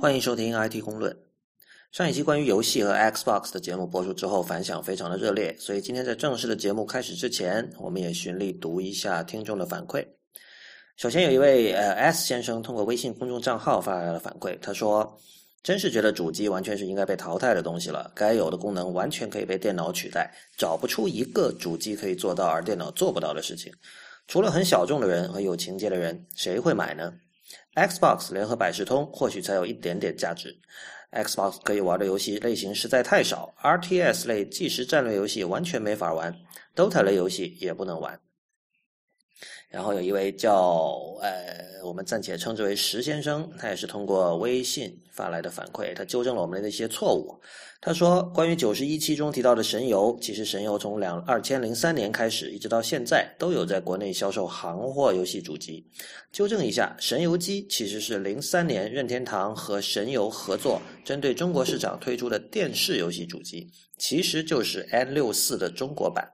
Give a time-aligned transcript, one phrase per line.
[0.00, 1.16] 欢迎收听 IT 公论。
[1.90, 10.06] 上一期关于游戏和 Xbox 的节目播出之后，反响非常的热烈，所以今天在正式的节目开始之前，我们也循例读一下听众的反馈。
[10.96, 15.18] 首先有一位呃 S 先生通过微信公众账号发来了反馈，他说
[15.64, 23.72] ：“真是觉得主机完全是应该被淘汰的东西了，该有的功能完全可以被电脑取代，找不出一个主机可以做到而电脑做不到的事情。
[24.28, 27.12] 除了很小众的人和有情节的人，谁会买呢？”
[27.74, 30.58] Xbox 联合百事通或许才有一点点价值。
[31.12, 36.34] Xbox 可以玩的游戏类型实在太少，RTS 类即时战略游戏完全没法玩
[36.74, 38.20] ，Dota 类游戏也不能玩。
[39.70, 47.38] 然后有一位叫呃，我们暂且称之为石先生，他也是通过微信发来的反馈，他纠正了我们的一些错误。
[47.80, 55.86] 他说，关于九十一期中提到的神游，其实神游从两二千零三年开始，一直到现在都有在国内销售行货游戏主机。
[56.32, 66.28] 纠正一下，神游机其实是零三年任天堂和神游合作，针对中国市场推出的电视游戏主机，其实就是 N 六四的中国版。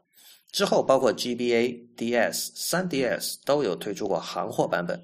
[0.54, 4.96] 之后，包括 GBA、DS、3DS 都有推出过行货版本，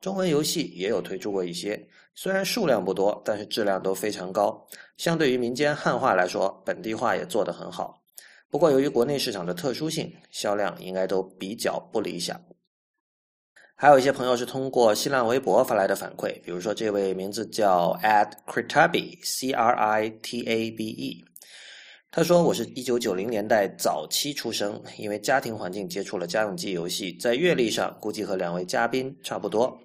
[0.00, 4.66] 中文游戏也有推出过一些，虽然数量不多，但是质量都非常高。
[4.96, 8.02] 相对于民间汉化来说，本地化也做得很好。
[8.48, 12.40] 不过，由于国内市场的特殊性，销量应该都比较不理想。
[13.76, 21.22] 还有一些朋友是通过新浪微博发来的反馈，比如说这位名字叫 a d Critabe，C R I T A B E。
[22.16, 29.76] 他说：“我是一九九零年代早期出生，因为家庭环境接触了家用机游戏，在阅历上估计和两位嘉宾差不多，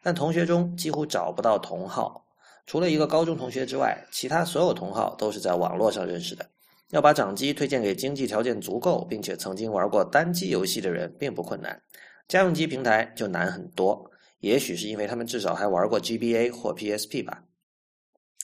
[0.00, 2.24] 但同学中几乎找不到同好。
[2.68, 6.48] 除了一个高中同学之外，其他所有同好都是在网络上认识的。
[6.90, 11.82] 要把掌机推荐给经济条件足够并且曾经玩过单机游戏的人并不困难，
[12.28, 14.08] 家用机平台就难很多。
[14.38, 17.42] 也许是因为他们至少还玩过 GBA 或 PSP 吧。”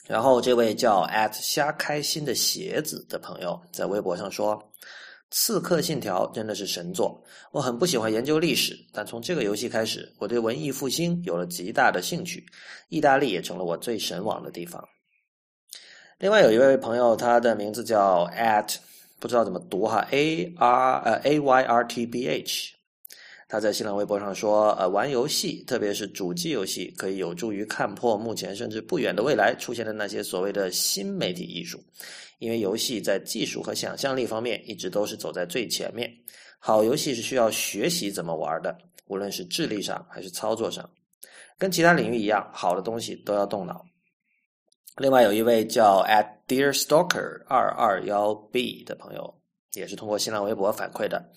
[0.09, 4.57] 然后，这位叫 at 瞎开心的鞋子的朋友在微博上说
[5.29, 7.23] ：“《刺客信条》真的是神作。
[7.51, 12.43] 我很不喜欢研究历史，但从这个游戏开始，我对文艺复兴有了极大的兴趣。
[12.87, 14.83] 意大利也成了我最神往的地方。”
[16.17, 18.77] 另外有一位朋友，他的名字叫 at，
[19.19, 22.73] 不知道怎么读哈，A R 呃 A Y R T B H。
[23.51, 31.83] 他在新浪微博上说：“呃，玩游戏，特别是主机游戏，可以有助于看破目前甚至不远的未来出现的那些所谓的新媒体艺术。
[32.37, 36.09] 因为游戏在技术和想象力方面一直都是走在最前面。
[36.59, 38.77] 好游戏是需要学习怎么玩的，
[39.07, 40.87] 无论是智力上还是操作上，
[41.57, 43.83] 跟其他领域一样，好的东西都要动脑。”
[44.97, 49.33] 另外有一位叫 at dear stalker 二二幺 b 的朋友，
[49.73, 51.31] 也是通过新浪微博反馈的。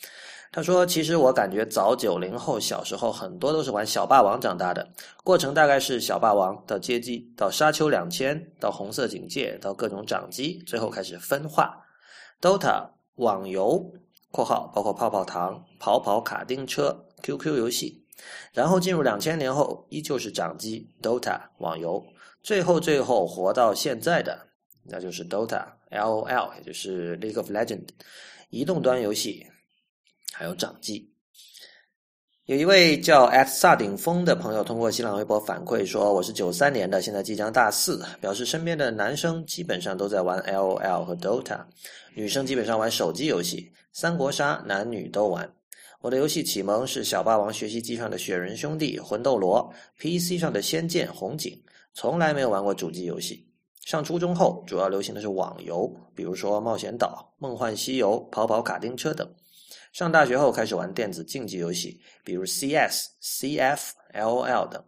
[0.55, 4.87] 他说：“其实我感觉早九零后小时候很多都是玩小霸王长大的，
[5.25, 11.75] 过程大概是小霸王到街机到沙丘两千到红色警戒到各种掌机，最后开始分化
[12.43, 13.95] ，DOTA 网游
[14.31, 18.05] （括号包括泡泡糖、跑跑卡丁车、QQ 游戏），
[18.53, 22.05] 然后进入两千年后依旧是掌机 DOTA 网游，
[22.43, 24.49] 最后最后活到现在的
[24.85, 27.89] 那就是 DOTA LOL，也就是 League of Legend，
[28.51, 29.47] 移动端游戏。”
[30.33, 31.11] 还有掌机，
[32.47, 41.61] 有一位叫萨顶峰的朋友通过新浪微博反馈说：“我是九三年的，现在即将大四，表示身边的男生基本上都在玩 LOL 和 Dota，
[42.15, 45.49] 女生基本上玩手机游戏，三国杀男女都玩。
[46.01, 51.63] 我的游戏启蒙是小霸王学习机上的雪人兄弟、魂斗罗，PC 上的仙剑、红警，
[51.95, 53.47] 从来没有玩过主机游戏。
[53.85, 59.31] 上初中后，主要流行的是网游，比如说冒险岛、梦幻西游、跑跑卡丁车等。”
[59.93, 63.79] 上大学后开始玩电子竞技游戏，比如 CS、CF、
[64.15, 64.83] LOL 等。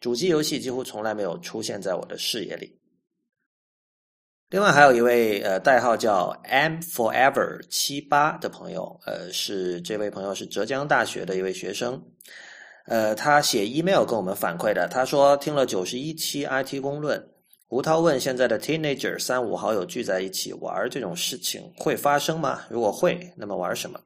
[0.00, 2.76] 主机游戏几乎从来没有出现在我的视野里。
[4.48, 12.02] 另外还有一位呃代号叫 M Forever 七八的朋友，呃是这位朋友是浙江大学的一位学生，
[12.86, 17.24] 呃他写 email 跟我们反馈的，他说听了九十一期 IT 公论，
[17.68, 22.62] 吴涛问现在的 teenager 三五好友聚在一起玩这种事情会发生吗？
[22.68, 24.00] 如果会，那么玩什么？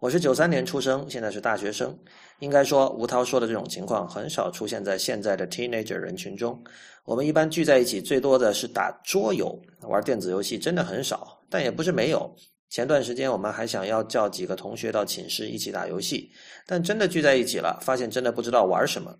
[0.00, 1.92] 我是九三年出生，现在是大学生。
[2.38, 6.56] 应该说，吴涛说的这种情况很少出现在现在的 teenager 人群中。
[7.04, 11.36] 我们一般聚在一起，最多的是打桌游，玩电子游戏真的很少。
[11.50, 12.32] 但也不是没有。
[12.70, 16.30] 前段时间我们还想要叫几个同学到寝室一起打游戏，
[16.64, 19.12] 但真的聚在一起了，发现真的不知道玩什么。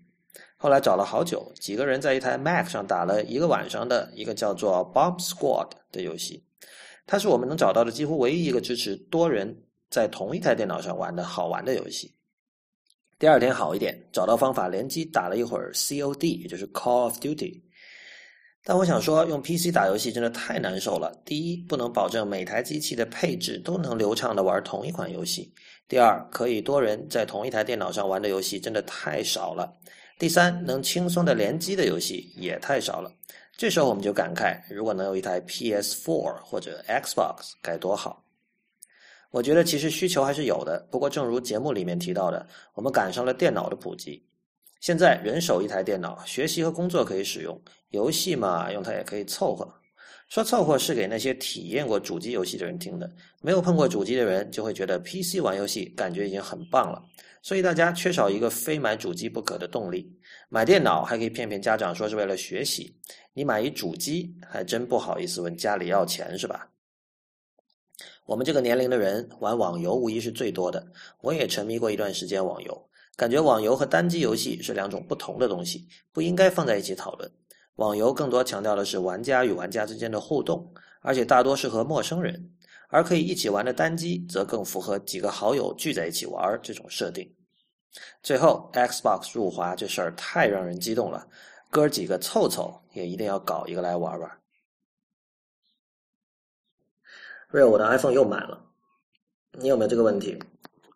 [0.55, 6.41] 后来找了好久，几个人在一台 Mac 上打了一个晚上的一个叫做 Bomb Squad 的游戏。
[7.05, 9.53] 它是我们能找到的几乎唯一一个支持多人。
[9.89, 12.13] 在同一台电脑上玩的好玩的游戏。
[13.17, 17.61] 第二天好一点，找到方法联机打了一会儿 COD，也就是 Call of Duty。
[18.63, 21.11] 但我想说，用 PC 打游戏真的太难受了。
[21.25, 25.51] 第一，不能保证每台机器的配置都能流畅的玩同一款游戏；
[25.87, 29.65] 第二，可以多人在同一台电脑上玩的游戏真的太少了；
[30.19, 33.11] 第三，能轻松的联机的游戏也太少了。
[33.57, 38.23] 这时候我们就感慨，如果能有一台 PS4 或者 Xbox 该多好。
[39.31, 44.23] 我觉得其实需求还是有的，不过正如节目里面提到的，我们赶上了电脑的普及。
[44.79, 49.67] 现在人手一台电脑，学习和工作可以使用，游戏嘛，用它也可以凑合。
[50.29, 53.11] 说凑合是给那些体验过主机游戏的人听的，
[53.41, 57.03] 没有碰过主机的人就会觉得 PC 玩游戏感觉已经很棒了。
[57.41, 60.07] 所以大家缺少一个非买主机不可的动力。
[60.49, 62.95] 买电脑还可以骗骗家长说是为了学习，
[63.33, 66.68] 你买一主机还真不好意思问家里要钱是吧？
[68.29, 70.85] 我们这个年龄的人玩网游无疑是最多的，
[71.21, 72.89] 我也沉迷过一段时间网游。
[73.17, 77.27] 感觉网游和单机游戏是两种不同的东西，不应该放在一起讨论。
[77.77, 80.71] 网游更多强调的是玩家与玩家之间的互动，
[81.01, 82.35] 而且大多是和陌生人；
[82.89, 87.27] 而可以一起玩的单机，则更符合几个好友聚在一起玩这种设定。
[88.21, 91.27] 最后，Xbox 入华这事儿太让人激动了，
[91.71, 94.29] 哥几个凑凑也一定要搞一个来玩玩。
[97.49, 98.59] 瑞，我的 iPhone 又满了，
[99.59, 100.37] 你有没有这个问题？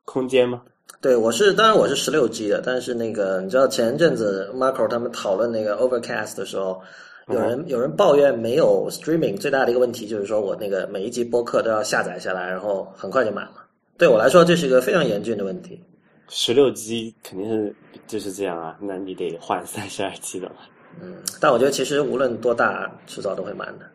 [0.06, 0.62] 空间吗？
[1.02, 6.82] 对，我是当然我是十六 G 的，但是那个你知道前一阵子 Marco 他们讨论那个 Overcast 的时候，
[7.28, 13.66] 有人有人抱怨没有 Streaming 最大的一个问题就是说我那个每一集播客都要下载下来，然后很快就满了。
[13.98, 15.82] 对我来说这是一个非常严峻的问题。
[16.30, 17.76] 十六 G 肯定是
[18.08, 20.56] 就是这样啊，那你得换三十二 G 的嘛。
[21.02, 23.86] 嗯，但我觉得其实无论多大，迟早都会满的。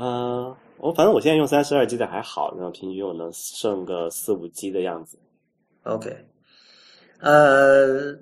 [0.00, 5.18] 啊，我反正我现在用三十二 G 的还好，然后平均我能剩个四五 G 的样子。
[5.84, 6.16] OK，
[7.20, 8.14] 呃，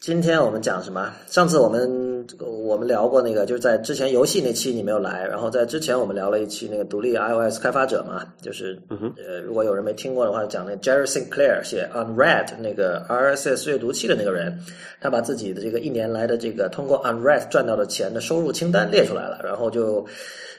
[0.00, 1.12] 今天我们讲什么？
[1.26, 14.56] 上次我们我们聊过那个，就是在之前游戏那期你没有来，然后在之前我们聊了一期那个独立 iOS 开发者嘛，就是呃，如果有人没听过的话，讲那 Jerry Sinclair 写 Unread 那个 RSS 阅读器的那个人，
[15.00, 20.06] 他把自己的这个一年来的这个通过 Unread 赚到的钱的收入清单列出来了，然后就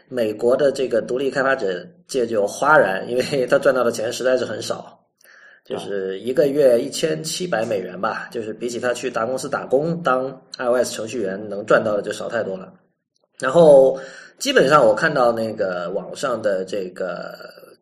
[0.10, 4.96] 美国的这个独立开发者界就哗然，因为 他赚到的钱实在是很少。
[5.66, 12.74] 就是一个月一千七百美元吧，就是比起他去大公司打工当 iOS 程序员能赚到的就少太多了。
[13.38, 14.00] 然后
[14.40, 17.38] 基本上我看到那个网上的这个，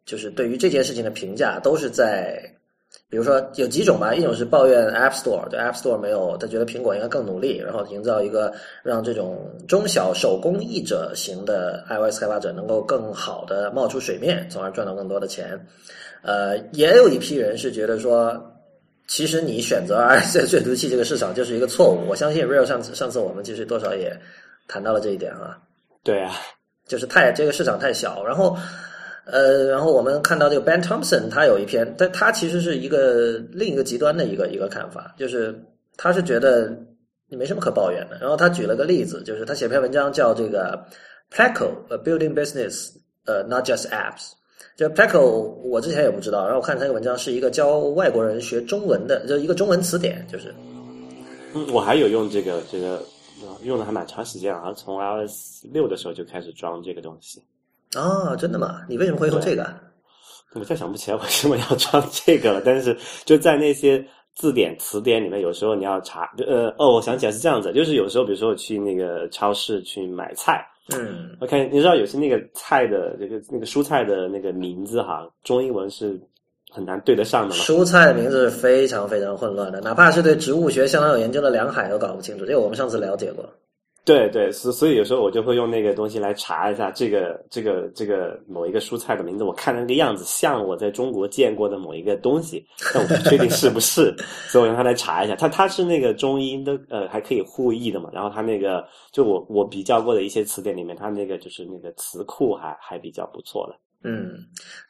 [0.06, 2.38] 就是对于这件事情的评价都是在，
[3.10, 15.58] 比如说有几种吧，一种是抱怨 App Store，对 App Store 没有，他觉得苹果应该更努力，然后营造一个让这种中小手工艺者型的 iOS 开发者能够更好的冒出水面，从而赚到更多的钱。
[16.22, 18.36] 呃，也有一批人是觉得说，
[19.08, 22.10] 其实你选择 RSS 阅读器这个市场就是一个错误。
[22.10, 24.14] 我相信 Real 上次上次我们其实多少也
[24.68, 25.58] 谈到了这一点啊。
[26.04, 26.34] 对啊，
[26.88, 28.26] 就是太这个市场太小。
[28.26, 28.58] 然后，
[29.32, 35.54] 呃，然后我们看到这个 Ben Thompson 他有一篇，但他其实是一个另一个极端的一个一个看法，就是
[35.98, 36.72] 他是觉得
[37.30, 38.18] 你没什么可抱怨的。
[38.20, 40.82] 然后他举了个例子，就是他写篇文章叫这个
[41.32, 42.92] Pleco a Building Business，
[43.26, 44.32] 呃，Not Just Apps。
[44.78, 50.54] 就 Pleco，我之前也不知道，然后我看他那个文章是一个教外国人学中文的，就一个中文词典，就是。
[51.56, 53.02] 嗯，我还有用这个，这个
[53.64, 57.42] 用的还蛮长时间啊，从 iOS 六的时候就开始装这个东西。
[57.96, 58.82] 哦，真的吗？
[58.90, 59.68] 你为什么会用这个？
[60.54, 64.04] 我再想不起来为什么要装这个了，但是就在那些
[64.36, 70.66] 字典词典里面，有时候你要查，呃，哦，我想起来是这样子，就是有时候比如说我去那个超市去买菜。
[70.96, 76.18] 嗯，OK，你知道有些那个菜的这个那个蔬菜的那个名字哈，中英文是
[76.72, 77.62] 很难对得上的嘛。
[77.62, 82.46] 蔬菜的名字是非常非常混乱的，哪怕是对植物学相当有研究的梁海都搞不清楚。
[82.46, 83.46] 这个我们上次了解过。
[84.08, 94.16] 对对，所所以有时候我就会用那个东西来查一下这个这个这个某一个蔬菜的名字，我看那个样子像我在中国见过的某一个东西，但我不确定是不是，
[94.48, 95.36] 所以我用它来查一下。
[95.36, 98.10] 它它是那个中英的，呃，还可以互译的嘛。
[98.14, 103.76] 然后它那个就我我比较过的一些词典里面，它那个就是那个词库还还比较不错的。
[104.10, 104.38] 嗯，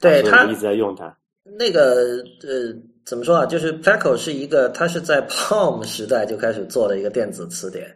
[0.00, 1.12] 对，它一直在用它。
[1.42, 2.72] 那个呃，
[3.04, 3.46] 怎么说啊？
[3.46, 7.92] 就是 Pleco 是一个，它是在 Palm 时代就开始做的一个电子词典。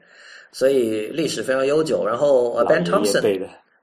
[0.53, 2.07] 所以历史非常悠久。
[2.07, 3.21] 然后呃，Ben Thompson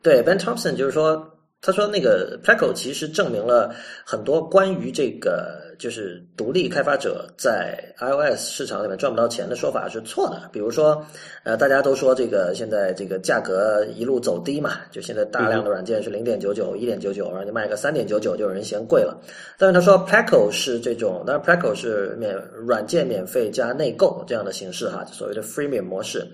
[0.02, 1.28] 对 Ben Thompson 就是说，
[1.62, 10.50] 他说那个 Pleco 其实证明了很多关于这个就是独立开发者在 iOS 市场里面赚不到钱的说法是错的。
[10.54, 11.06] 比如说，
[11.44, 19.20] 呃，大家都说这个现在这个价格一路走低嘛，就现在大量的软件是零点九九、一点九九，然后你卖个三点九九，就有人嫌贵了。
[19.58, 26.26] 但是他说 Pleco 是这种，当然 Pleco 是免软件免费加内购这样的形式哈，所谓的 freemium 模式。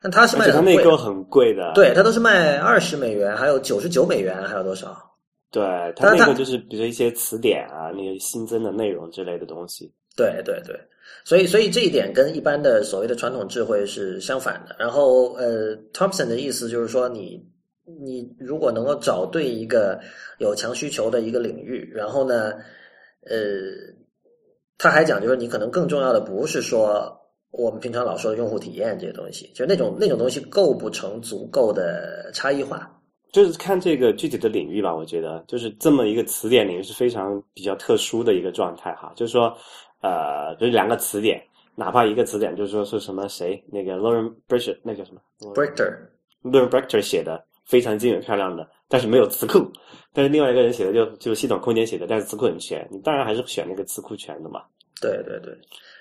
[0.00, 4.96] 但它是卖而且它的很贵内购很贵的，对，它都是卖二十美元，还有九十九美元，还有多少？
[5.50, 5.62] 对，
[5.96, 9.90] 它但是它那个就是比如说一些词典啊，那些新增的内容之类的东西。
[10.16, 10.78] 对对对，
[11.24, 14.74] 所以所以这一点跟一般的所谓的传统智慧是相反的。
[14.78, 17.40] 然后呃，Thompson 的意思就是说你，
[17.84, 19.98] 你如果能够找对一个
[20.38, 22.52] 有强需求的一个领域，然后呢，
[23.26, 23.36] 呃，
[24.76, 27.17] 他还讲就是你可能更重要的不是说
[27.50, 32.90] 我们平常老说的用户体验这些东西，就那种那种东西构不成足够的差异化。
[33.30, 39.54] 就是看这个具体的领域吧，我觉得就是这么一个词典领域是非常比较特殊的一个状态哈，就是说，
[40.00, 41.42] 呃，就是两个词典，
[41.74, 45.20] 哪怕一个词典，就是说是什么谁那个 Lauren Bridger 那叫什么
[45.54, 45.94] ？Brechter
[46.42, 49.70] Lauren Brechter 写的非常精美漂亮的，但是没有词库，
[50.14, 54.62] 但是另外一个人写的就就是系统空间写的，但是词库很全，你当然还是选那个词库全的嘛。
[55.02, 55.54] 对对对，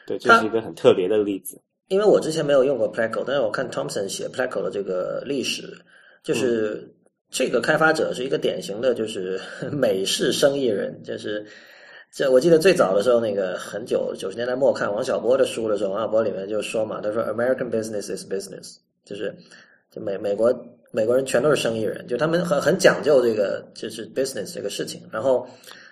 [0.07, 1.61] 对，这是一个很特别的例子。
[1.89, 5.77] 因为我之前没有用过 Pleco，但是我看 Thompson 写 Pleco 的这个历史，
[6.23, 6.89] 就是
[7.29, 9.39] 这个开发者是一个典型的就是
[9.71, 11.45] 美式生意人，就是
[12.11, 19.35] 这我记得最早的时候，那个很久九十年代末看王小波的书的时候，王小波里面就说嘛，他说 American business is business，就是
[19.91, 20.53] 就美美国
[20.91, 25.45] 美国人全都是生意人，就他们很很讲究这个就是 business 这个事情，然后。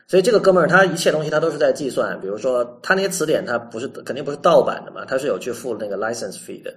[0.07, 6.73] 所以这个哥们儿他一切东西他都是在计算，比如说他那些词典他不是肯定不是盗版的嘛，他是有去付那个 license fee 的，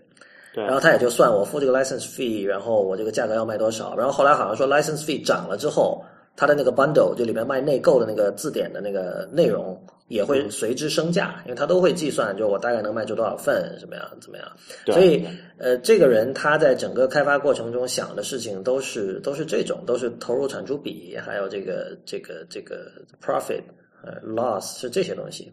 [0.54, 6.02] 对，然后他也就算我付这个 license fee，然后我这个价格要卖多少，然后后来好像说 license fee 涨了之后，
[6.38, 9.76] 他的那个 bundle 就里面卖内购的那个字典的那个内容
[10.06, 14.46] 也会随之升价，因为他都会计算，就我大概能卖出多少份，怎么样怎么样，
[14.86, 15.26] 所以
[15.58, 22.86] 呃，这个人他在整个开发过程中想的事情都是都是这种，都是投入产出比，还有这个这个这个
[23.20, 23.64] profit
[24.04, 25.52] 呃 loss 是这些东西。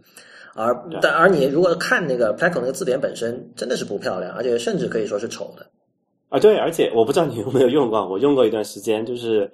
[0.54, 5.65] 而但而你如果看那个 Pleco 那个字典本身真的是不漂亮，而且甚至可以说是丑的。
[6.30, 9.51] 啊，对，而且我不知道你有没有用过，我用过一段时间，就是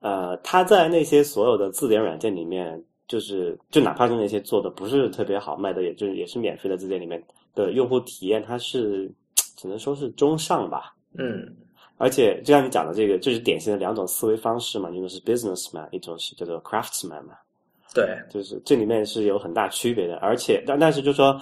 [0.00, 7.22] 呃，它在那些所有的字典软件里面，就是就哪怕是那些做的不是特别好卖的，也就是也是免费的字典里面
[7.54, 9.10] 的用户体验，它是
[9.56, 10.94] 只能说是中上吧。
[11.18, 11.54] 嗯，
[11.98, 17.34] 而且就像你讲的这个，就是典型的两种思维方式嘛，一种是 businessman，一种是叫做 craftsman 嘛。
[17.92, 21.36] 对，就是这里面是有很大区别的，而且但但是就说，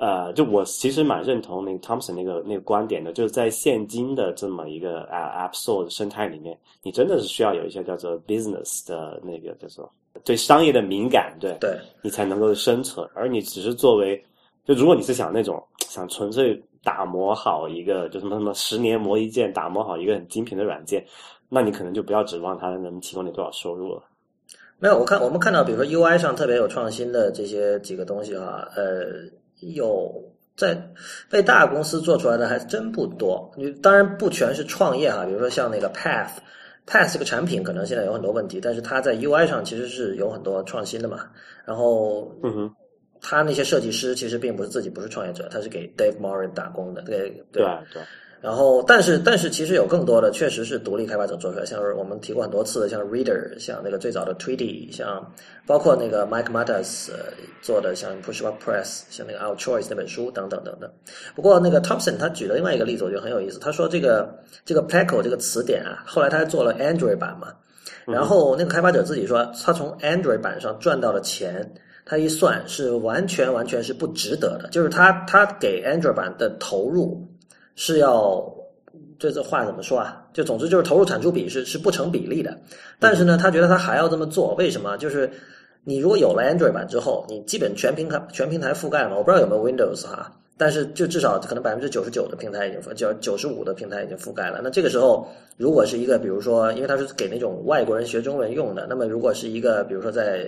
[0.00, 9.92] 呃，就我其实蛮认同那个 Thompson 那个那个观点的，就是在现今的这么一个 App Store 的生态里面，你真的是需要有一些叫做 business 的那个叫做
[10.24, 13.06] 对商业的敏感，对，对，你才能够生存。
[13.12, 14.16] 而你只是作为，
[14.64, 21.04] 就如果你是想那种想纯粹打磨好一个就什么什么十年磨一剑，打磨好一个很精品的软件，
[21.50, 24.02] 那你可能就不要指望它能提供你多少收入了。
[24.78, 29.28] 没有，我看我们看到，比如说 UI 上特别有创新的这些几个东西哈，呃，
[29.60, 30.12] 有
[30.56, 30.76] 在
[31.28, 33.50] 被大公司做出来的还真不多。
[33.56, 36.32] 你当然不全是创业哈，比如说像那个 Path。
[36.86, 41.28] Path 这个产品可能现在有很多问题，但是它在 UI 上其实是有很多创新的嘛。
[41.64, 42.74] 然后，嗯哼，
[43.20, 47.62] 他那些设计师其实并不是自己不是创业者，他是给 Dave Morin 打工的，对对
[47.92, 48.02] 对。
[48.42, 55.30] 然后，但是但是其实有更多的确实是独立开发者做出来，像是我们提过很多次的，像 Reader，像那个最早的 Tweety，像
[55.66, 57.10] 包括那个 Mike Matas
[57.60, 60.90] 做的像 Push Up Press，像那个 Our Choice 那本书等等等等。
[61.34, 63.58] 不过那个 Thompson 他举了另外一个例子，我觉得很有意思。
[63.58, 67.48] 他说这个这个 Pleco 这个词典啊，后来他还做了 Android 版嘛，
[68.06, 71.70] 然后那个开发者自己说，他从 Android 版上赚到的钱，
[72.06, 77.28] 他一算是完全完全是不值得的，就是他他给 Android 版的投入。
[77.76, 78.42] 是要
[79.18, 80.24] 这这话怎么说啊？
[80.32, 82.56] 就总之就是投入产出比是是不成比例的。
[82.98, 84.96] 但是呢，他觉得他还要这么做，为什么？
[84.96, 85.30] 就是
[85.84, 89.16] 你如果有了 Android 版之后，你基本全平台全平台覆盖嘛。
[89.16, 94.60] 我不知道有没有 Windows 哈，但是就至少可能百分之九十九的平台已经覆，就九十五的平台已经覆盖了。
[94.62, 100.46] 那这个时候，如果是一个比如说，因为它是给那种外国人学中文用的，那么如果是一个比如说在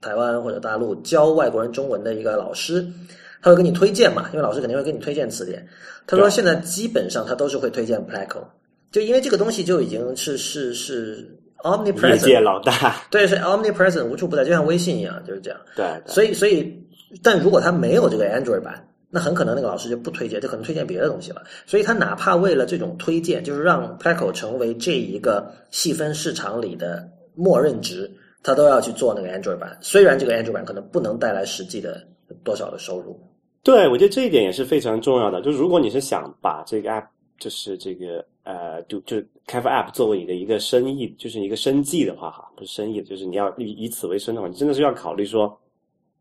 [0.00, 2.86] 台湾或者大陆教外国人中文的一个老师。
[3.42, 4.28] 他会给你推荐嘛？
[4.32, 5.66] 因为老师肯定会给你推荐词典。
[6.06, 8.44] 他说现在基本上他都是会推荐 Pleco，
[8.90, 15.60] 就因为这个东西就已经是是是 omnipresent，业界老大，对，是 omnipresent，无处不在，就像微信一样，就是这样。
[15.76, 16.82] 对，所以所以，
[17.22, 21.42] 但如果他没有这个 Android 版，那很可能那个老师就不推荐，就可能推荐别的东西了。
[21.66, 28.10] 所以他哪怕为了这种推荐，就是让 Pleco 成为这一个细分市场里的默认值，
[28.42, 29.76] 他都要去做那个 Android 版。
[29.80, 32.02] 虽然这个 Android 版可能不能带来实际的
[32.42, 33.20] 多少的收入。
[33.62, 35.42] 对，我觉得这一点也是非常重要的。
[35.42, 37.06] 就是如果你是想把这个 app，
[37.38, 45.54] 就是这个呃，就就开发 app 作为你的一个生意，就是一个生计的话，哈，不是生意，就是你要以以此为生的话，你真的是要考虑说，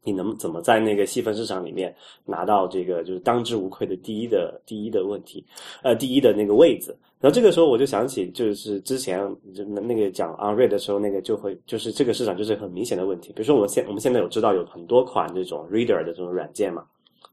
[0.03, 5.43] 你能怎么在那个细分市场里面拿到这个就是当之无愧的第一的第一的问题，
[5.81, 6.96] 呃，第一的那个位置。
[7.22, 9.19] 然后这个时候我就想起，就是之前
[9.53, 13.34] 就那个讲 on read 的时候，那个就会就是这个市场就是很明显的问题。
[13.34, 16.86] 比如说我们现我们现在有知道有很多款这种 reader 的这种软件嘛，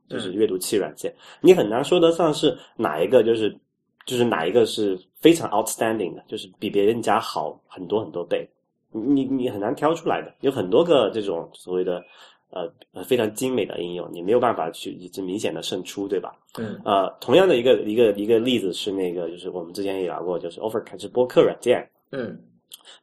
[0.09, 3.57] 就是阅读器软件，你很难说得上是哪一个就是
[4.05, 8.49] 就是哪一个是非常 outstanding 的，就是比别人家好很多很多倍。
[8.93, 12.03] 你你很难挑出来的，有很多个这种所谓的
[12.51, 16.35] 呃非常精美的应用，你没有办法去一直明显的胜出，对吧？
[16.59, 16.81] 嗯。
[16.85, 21.87] 呃，同样的一个一个一个例子是那个，就是我们之前也聊过，就是 Overcast 播客软件。
[22.13, 22.39] 嗯。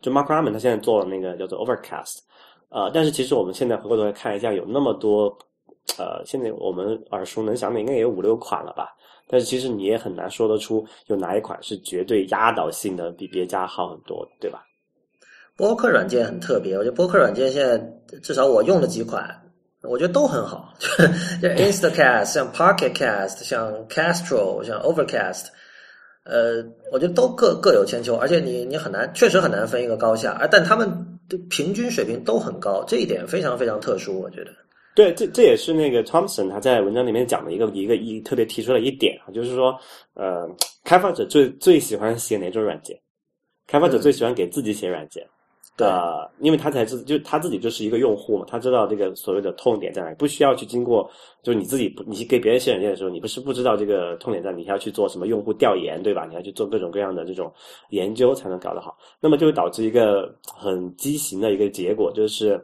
[0.02, 2.20] 就 Mark Raman 他现在做了那个叫做 Overcast，
[2.70, 5.38] 呃，但是其实我们现在回过头来看一下，有那么多
[5.98, 8.96] 呃，现在我们耳熟能详的应该也有五六款了吧？
[9.28, 14.64] 但是其实你也很难说得出有哪一款是绝对压倒性的比别家好很多，对吧？
[15.56, 19.24] 播客软件很特别，我觉得播客软件现在至少我用了几款，
[19.84, 20.74] 我觉得都很好。
[21.42, 25.46] 就 Instacast、像 Pocket Cast、像 Castro、像 Overcast，
[26.26, 30.32] 呃，我觉得都各各有千秋，而且你你很难，确实很难分一个高下。
[30.40, 30.90] 而但他们
[31.30, 34.52] 的平均水平都很高，这一点非常非常特殊，我觉得。
[34.96, 39.78] 对，这这也是那个 Thompson 他在文章里面讲的一个一个一特别提出了一点啊，就是说，
[40.14, 40.48] 呃，
[40.84, 43.00] 开发者最最喜欢写哪种软件？
[43.66, 45.26] 开发者最喜欢给自己写软件。
[45.80, 51.10] 呃，因为他才知，就他自己就是一个用户嘛，他知道这个所谓的痛点在哪，不需要去经过，
[51.42, 56.28] 就是你自己不，你给别人写软件的时候，你不是不知道这个痛点在，你还要去做什么用户调研，对吧？
[56.28, 57.52] 你要去做各种各样的这种
[57.90, 62.64] 研究才能搞得好，那么就会导致一个很畸形的一个结果，就是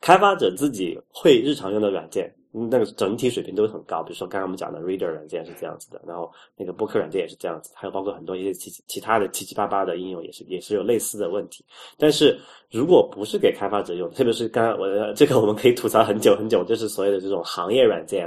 [0.00, 2.32] 开发者自己会日常用的软件。
[2.58, 11.62] 那个整体水平都很高，比如说刚刚我们讲的 Reader 软件是这样子的，然后那个播客软件也是这样子，还有包括很多一些其其他的七七八八的应用也是也是有类似的问题。
[11.98, 18.26] 但是如果不是给开发者用，特别是刚刚我这个我们可以吐槽很久很久，就是所谓的这种行业软件，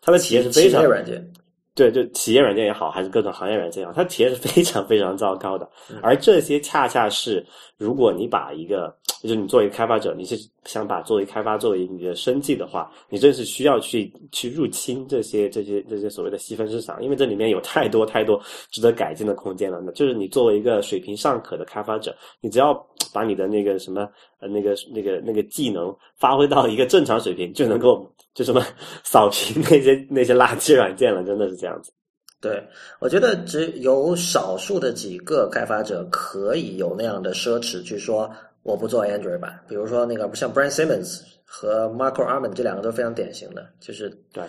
[0.00, 1.28] 它的企业是非常软件。
[1.74, 5.68] 对，就企业软件也好，还是各种行业软件也好，它体验是非常非常糟糕的。
[6.00, 7.44] 而这些恰恰是，
[7.76, 19.80] 如果你把一个，就是你作为开发者，你是想把作为开发作为你的生计的话，你正是需要去去入侵这些这些这些所谓的细分市场，因为这里面有太多太多值得改进的空间了。
[19.84, 22.72] 那就是你作为一个水平尚可的开发者，你只要
[23.12, 24.08] 把你的那个什么
[24.38, 28.08] 呃那个那个那个技能发挥到一个正常水平，就能够。
[28.34, 28.64] 就什么
[29.04, 31.92] 扫屏那些那些垃圾软件了，真的是这样子。
[32.40, 32.62] 对，
[32.98, 38.30] 我觉得只有少数的几个开发者可以有那样的奢侈，去说
[38.62, 39.58] 我不做 Android 版。
[39.66, 44.44] 比如说那个像 Brian Simmons 和 Marco Arment 这两个都是非常典型的，就是对，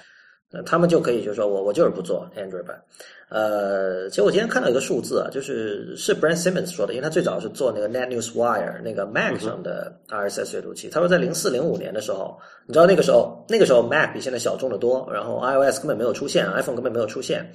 [0.63, 2.81] 他们就可以就说我我就是不做 Android 版。
[3.27, 10.89] 呃，其实我今天看到一个数字啊，就是是 Brand Simmons 说的，因为他最早是做那个 Net News Wire 那个 Mac 上的 RSS 阅读器。
[10.89, 17.51] 他说在零四零五年的时候，你知道那个时候那个时候 Mac 比现在小众的多，然后 iOS 根本没有出现，iPhone 根本没有出现。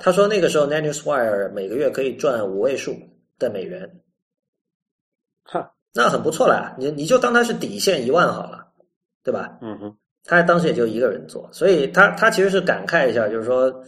[0.00, 2.96] 他说那个时候 Net News Wire 每个月可以赚五位数
[3.38, 4.00] 的美元，
[5.42, 6.76] 哈，那很不错了。
[6.78, 8.68] 你你就当它是底线一万好了，
[9.24, 9.58] 对吧？
[9.60, 13.84] 嗯哼，他当时也就一个人做，所以他他其实是感慨一下，就是说。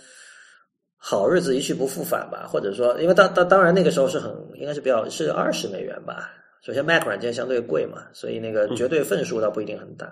[1.07, 6.31] 好日子一去不复返吧，或者说，因为当当当然那个时候是很应该是比较是二十美元吧。
[6.63, 10.11] 首先，Mac 软件相对贵嘛，所以那个绝对份数倒不一定很大。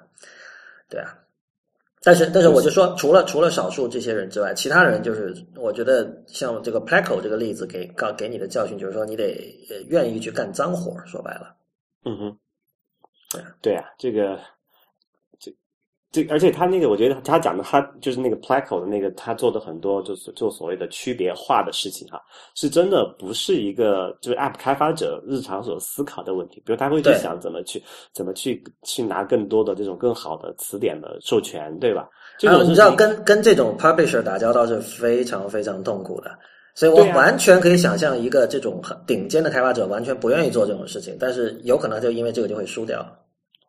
[0.90, 1.16] 对啊，
[2.02, 9.34] 但是但是我就说，除了除了少数这些人之外，其他人就是我觉得像这个 Pleco 这个例子给告给你的教训就是说，你得
[9.88, 10.94] 愿意去干脏活。
[11.06, 11.56] 说白了，
[12.04, 12.38] 嗯哼，
[13.62, 14.38] 对啊，这个。
[16.12, 22.20] 这而且他那个，我觉得他讲的，他就是那个 Pleco 的那个，他做的很多就是做所谓的区别化的事情哈，
[22.54, 26.62] 是真的不是一个就是 App 开发者日常所思考的问题。
[26.66, 32.06] 比如他会去想怎么去怎么去去拿更多的这种更好的词典的授权，对吧？
[32.46, 36.30] 啊，你知道跟跟这种 Publisher 打交道是非常非常痛苦的，
[36.74, 43.02] 所以我完全可以想象一个这种很顶尖的开发者完全不愿意做这种事情，但是有可能就因为这个就会输掉。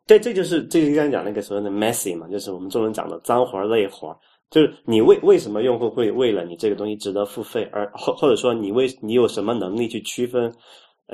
[0.06, 4.14] 对，这就是这就刚才讲那个所谓的 messy 嘛，就是我们中文讲的脏活累活
[4.50, 10.52] 就是你为为什么用户会为了你这个东西值得付费，而或或者说你为你有什么能力去区分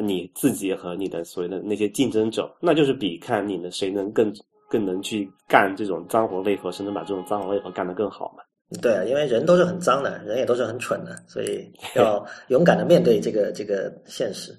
[0.02, 4.32] 你自己和你的所谓的那些竞争者，那就是比看你的谁能更
[4.68, 8.42] 更能去干这种脏活累活，甚至把这种脏活累活干得更好嘛？
[8.82, 14.52] 对啊，因为人都是很脏的，人也都是很蠢的，所以要 勇敢的面对这个这个现实。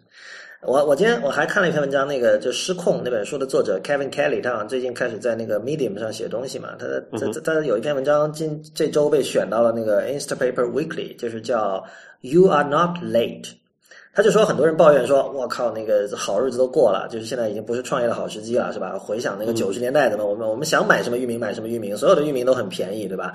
[0.64, 6.76] 我我今天我还看了一篇文章，那个就《失控》那本书的作者 Kevin Kelly，他好像最近开始在那个 Medium 上写东西嘛。
[6.78, 6.86] 他
[7.18, 11.84] 他他有一篇文章，今这周被选到了那个 Instapaper Weekly，就是叫
[12.20, 13.48] “You are not late”。
[14.14, 19.00] 他就说很多人抱怨说，我靠，那个好日子都过了，就是现在已经不是创业的好时机了，是吧？
[19.00, 23.32] 回想那个九十年代的嘛，我们我们想买什么域名买什么域名，所有的域名都很便宜，对吧？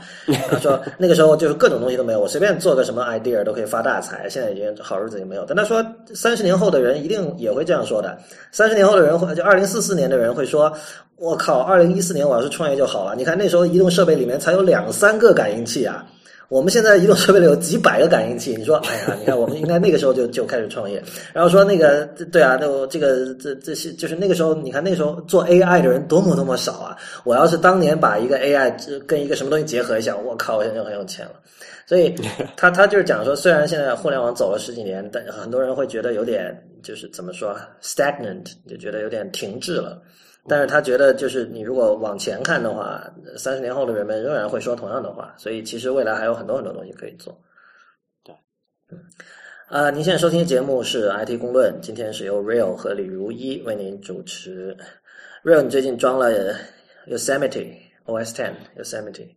[0.50, 4.28] 他说 那个时候就是各种东西都没有，我随便做个什么 idea 都可以发大财。
[4.28, 5.46] 现在已经好日子也没有。
[5.46, 8.18] 但他说三十年后的人一定也会这样说的，
[8.52, 10.70] 三十年后的人会就二零四四年的人会说，
[11.16, 13.14] 我靠，二零一四年我要是创业就好了。
[13.16, 16.04] 你看那时候移动设备里面才有两三个感应器啊。
[16.48, 26.96] 我们现在移动设备里有几百个感应器，你说，哎呀，你看我们应该那个时候就就开始创业，然后说那个，对啊，那我这个这这些就是那个时候，你看那个时候做 AI 的人多么多么少啊！
[27.24, 28.72] 我要是当年把一个 AI
[29.06, 31.32] 跟一个什么东西结合一下，我靠，我现在就很有钱了。
[31.85, 32.14] 所以
[32.56, 40.00] 他他就是讲说，虽然现在互联网走了十几年，但很多人会觉得有点就是怎么说 stagnant，就觉得有点停滞了。
[40.48, 43.02] 但是他觉得，就是你如果往前看的话，
[43.37, 47.37] 三十年后的人们仍然会说同样的话，所以其实未来还有很多很多东西可以做。
[48.24, 48.35] 对，
[48.90, 48.98] 嗯，
[49.68, 54.76] 啊，您现在收听的节目是 IT 公论，今天是由 Real 和李如一为您主持。
[55.44, 56.54] Real，你最近装了
[57.09, 59.28] Yosemite OS Ten Yosemite？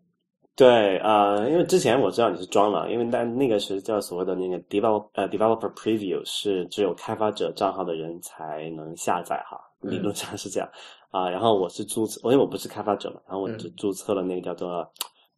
[0.56, 10.70] 对啊，因为之前我知道你是装了，因为但那个是叫所谓的那个 develop 呃 developer preview，是只有开发者账号的人才能下载哈，理论上是这样。
[11.12, 14.88] 啊，然后我是注册，因为我不是开发者嘛，然后我就注册了那个叫做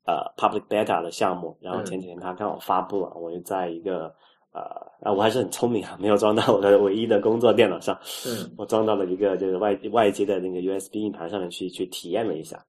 [0.05, 4.13] 呃 public beta 的项目，然后前几天它刚好发布了，我就在一个
[4.51, 4.61] 呃
[5.01, 12.65] 啊我还是很聪明啊，没有装到我的唯一的工作电脑上，嗯，我装到了一个就是外外接的那个 USB 硬盘上面去去体验了一下，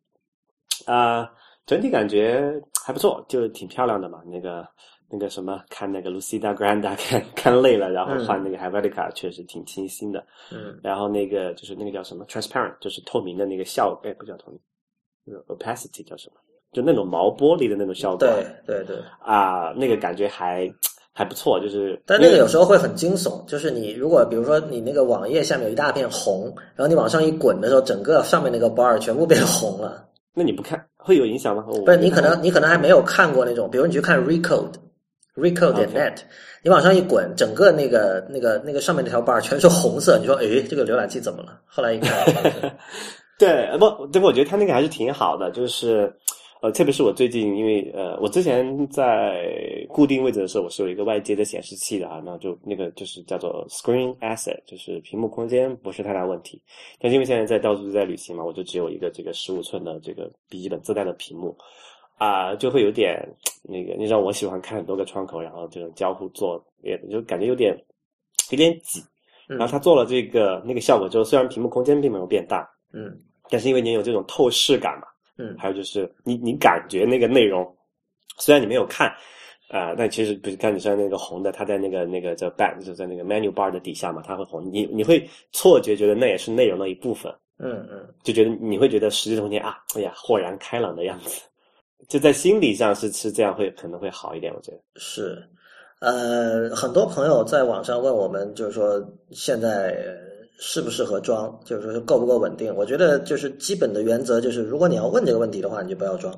[0.86, 1.28] 啊，
[1.66, 4.66] 整体感觉还不错，就挺漂亮的嘛，那个。
[5.12, 10.24] 那个什么，看那个 Lucida Grande 看看累了，然后换那个 Helvetica 确实挺清新的。
[10.50, 14.58] 嗯，然后那个就是那个叫什么 Transparent，就是透明的那个效，哎，不叫透明，
[15.24, 16.36] 那个 Opacity 叫什么？
[16.72, 18.20] 就那种毛玻璃的那种效果。
[18.20, 18.96] 对对对。
[19.20, 20.72] 啊，那个感觉还
[21.12, 22.00] 还不错，就是。
[22.06, 30.08] 但那个有时候会很惊悚，就是你如果比如说你那个网页下面有一大片红，然后你往上一滚的时候，整个上面那个 bar 全部变红了。
[30.32, 31.62] 那你不看会有影响吗？
[31.66, 34.72] 不是，你可能你可能还没有看过那种，比如你去看 Recode。
[35.34, 36.18] Recode 点 net，
[36.62, 40.18] 你往上一滚，整个那个那个那个上面那条 bar 全是红色。
[40.18, 41.58] 你说，诶，这个浏览器怎么了？
[41.64, 42.12] 后来一看，
[43.38, 45.50] 对，不，对，我觉得它那个还是挺好的。
[45.50, 46.14] 就是，
[46.60, 49.42] 呃，特别是我最近，因为呃，我之前在
[49.88, 56.60] 固定位置的时候，我是有一个外接的显示器的啊，那就那个就是叫做 Screen Asset，就是屏幕空间不是太大问题。
[57.00, 61.56] 但因为现在在到处在旅行嘛，我就只有一个这个十五寸的这个笔记本自带的屏幕。
[62.22, 63.20] 啊，就会有点
[63.64, 67.76] 那个，你知道我喜欢看很多个窗口，然后这种交互做，也就感觉有点
[68.52, 69.02] 有点挤。
[69.48, 73.12] 然后他做了这个那个效果之后，虽然屏幕空间并没有变大，嗯，
[73.50, 77.76] 但是因为你有这种透视感嘛，嗯，还有就是你你感觉那个内容，
[78.38, 79.08] 虽然你没有看，
[79.68, 91.42] 啊，但其实比如看你像那个红的，它在那个那个叫 back 就在那个 menu bar 的底下嘛，它会红，你你会错觉觉得那也是内容的一部分，嗯嗯，就觉得你会觉得实际空间啊，哎呀，豁然开朗的样子。
[92.08, 95.42] 就在心理上是是这样，会可能会好一点，我觉得是。
[96.00, 99.96] 呃，很多朋友在网上问我们，就是说现在
[100.58, 102.74] 适不适合装，就是说够不够稳定。
[102.74, 106.34] 我觉得就是基本的原则就是，如果你要问这个问题的话，你就不要装。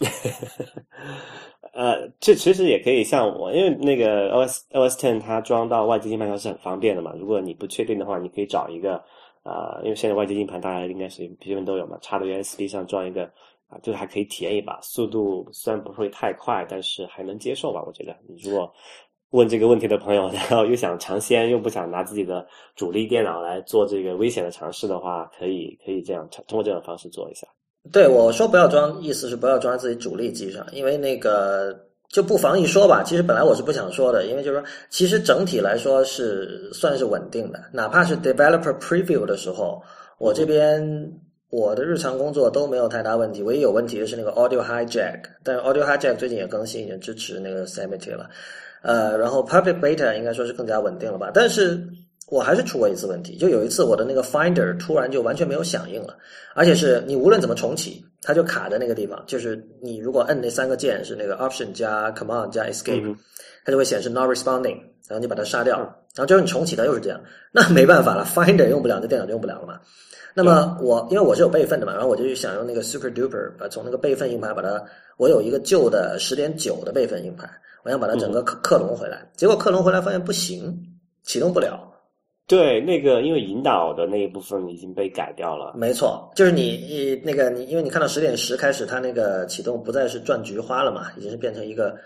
[1.72, 7.14] 呃，这其实也可以像我，因为那个 OS OS Ten 它装到外接硬盘上是很方便的嘛。
[7.18, 9.02] 如果你不确定的话，你可以找一个
[9.44, 13.30] 啊，因为现在外接硬盘大家应该是基本都有嘛，插到 USB 上装一个。
[13.68, 17.82] 啊，就是还可以体验一把，速度虽然不会太快，但是还能接受吧？
[17.86, 18.72] 我觉得，你如果
[19.32, 27.46] 问这个问题的朋友， 然后又想尝鲜，又不想拿自己的主力电脑来做这个危险的尝试的话，可以可以这样通过这种方式做一下。
[27.92, 31.78] 对我说不要装，意思是不要装在自己主力机上，因为那个
[32.08, 33.02] 就不妨一说吧。
[33.02, 39.82] 其实本来我是不想说的，因为就是说，其实整体来说是算是稳定的，哪怕是 developer preview 的时候，
[40.18, 41.20] 我这边。
[41.50, 48.28] 我的日常工作都没有太大问题，唯一有问题的是那个 Audio Hijack，但是 Audio Hijack 最近也更新，已经支持那个 Yosemite 了。
[48.82, 51.30] 呃，然后 Public Beta 应该说是更加稳定了吧？
[51.32, 51.82] 但是
[52.30, 56.16] 我还是出过一次问题，就有一次我的那个 Finder 突然就完全没有响应了，
[56.54, 59.24] 而且是你无论怎么重启，它就卡在那个地方。
[59.26, 63.16] 就是你如果摁那三个键是那个 Option 加 Command 加 Escape，
[63.64, 67.18] 它就会显示 Not Responding，然后你把它杀掉，然后最后你重启它又是这样，
[67.50, 69.80] 那没办法了，Finder 用不了，这电脑就用不了了嘛。
[70.40, 74.80] 那么我因为我是有备份的嘛，然后我就想用那个 Super Duper 把从那个备份硬盘把它，
[75.16, 77.50] 我有一个旧的十点九的备份硬盘，
[77.82, 80.72] 我想把它整个克克隆回来，结果克隆回来发现不行，
[81.24, 81.92] 启动不了。
[82.46, 85.74] 对，那个因为引导的那一部分已经被改掉了。
[85.76, 91.96] 没错，就是你那个你因为你看到十点十开始，它那个启动不再是转菊花了嘛，已经是变成一个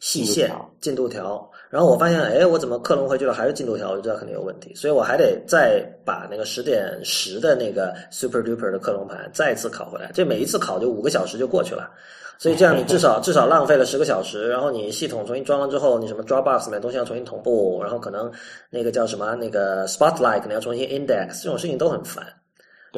[0.00, 0.50] 细线
[0.80, 11.88] 进度条，然后我发现，哎，我怎么克隆回去了还是进度条，我就知道肯定有问题，所以我还得再把那个十点十的那个 Super Duper 的克隆盘再次拷回来，这每一次拷就五个小时就过去了，
[12.36, 18.30] 所以这样你至少 至少浪费了十个小时，然后你系统重新装了之后，你什么 Dropbox 里面东西要重新同步，然后可能
[18.68, 22.22] 那个叫什么那个 Spotlight 可能要重新 index，这种事情都很烦。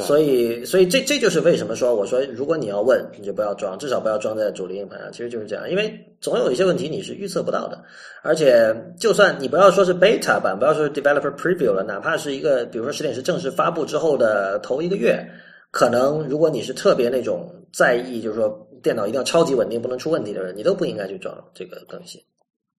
[0.02, 5.12] 所以，所以这这就是为什么说我说，如果你要问，你就不要装，至少不要装在主力硬盘上。
[5.12, 7.80] 其实就是这样，因为总有一些问题你是预测不到的。
[8.22, 15.24] 而且，就算你不要说是 beta 版，不要说是 developer preview 了，哪怕是一个，比如说十点十正式发布之后的头一个月，
[15.70, 22.20] 可能如果你是特别那种在意，就是说电脑一定要超级稳定，不能出问题的人，你都不应该去装这个更新。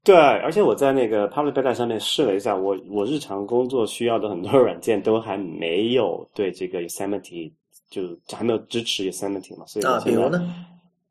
[0.06, 7.52] 对，而且我在那个 Public Beta 上面试了一下，我我日常工作需要的很多 软件都还没有对这个 Yosemite
[7.90, 10.56] 就还没有支持 Yosemite 嘛，所以啊，比如呢？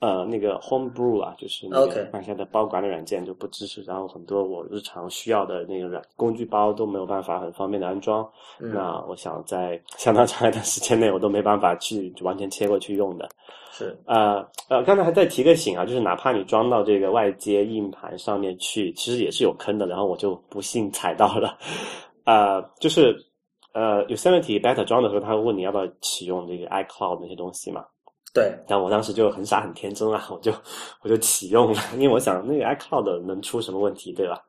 [0.01, 8.29] 呃，那个 Homebrew 啊，就是那个放下的包管理软件就不支持，然后很多我日常需要的那个软工具包都没有办法很方便的安装。
[8.59, 13.29] 那我想在相当长一段时间内，我都没办法去完全切过去用的。
[13.73, 19.87] 是呃呃，刚才还在提个醒啊，就是哪怕你装到这个外接硬盘上面去，其实也是有坑的。
[19.87, 21.57] 然后我就不幸踩到了，
[22.25, 23.17] 呃，就是
[23.73, 27.85] 呃，Yosemite Beta 装的时候，他会问你要不要启用这个 iCloud 那些东西嘛？
[28.35, 30.53] 对，但我当时就很傻很天真啊，我就
[31.03, 34.43] 我就启用了，因为我想那个 iCloud 能出什么问题，对吧？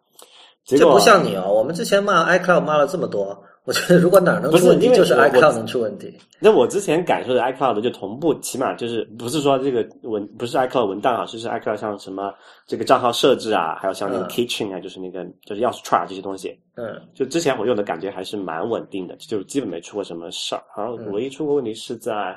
[0.65, 6.11] 这不像你哦，我们之前骂 iCloud 骂了这么多，我觉得如果哪能出问题，就是 iCloud 能出问题。
[6.39, 12.33] 那我之前感受的 iCloud 就同步，起码就是不是说这个文不是 iCloud 文档啊，就是 iCloud 像什么
[12.65, 20.63] 这个账号设置啊，还有像那个 Kitchen 啊，就是那个就是钥匙串这些东西，嗯，就之前我用的感觉还是蛮稳定的，就基本没出过什么事儿。
[20.75, 22.35] 然后唯一出过问题是在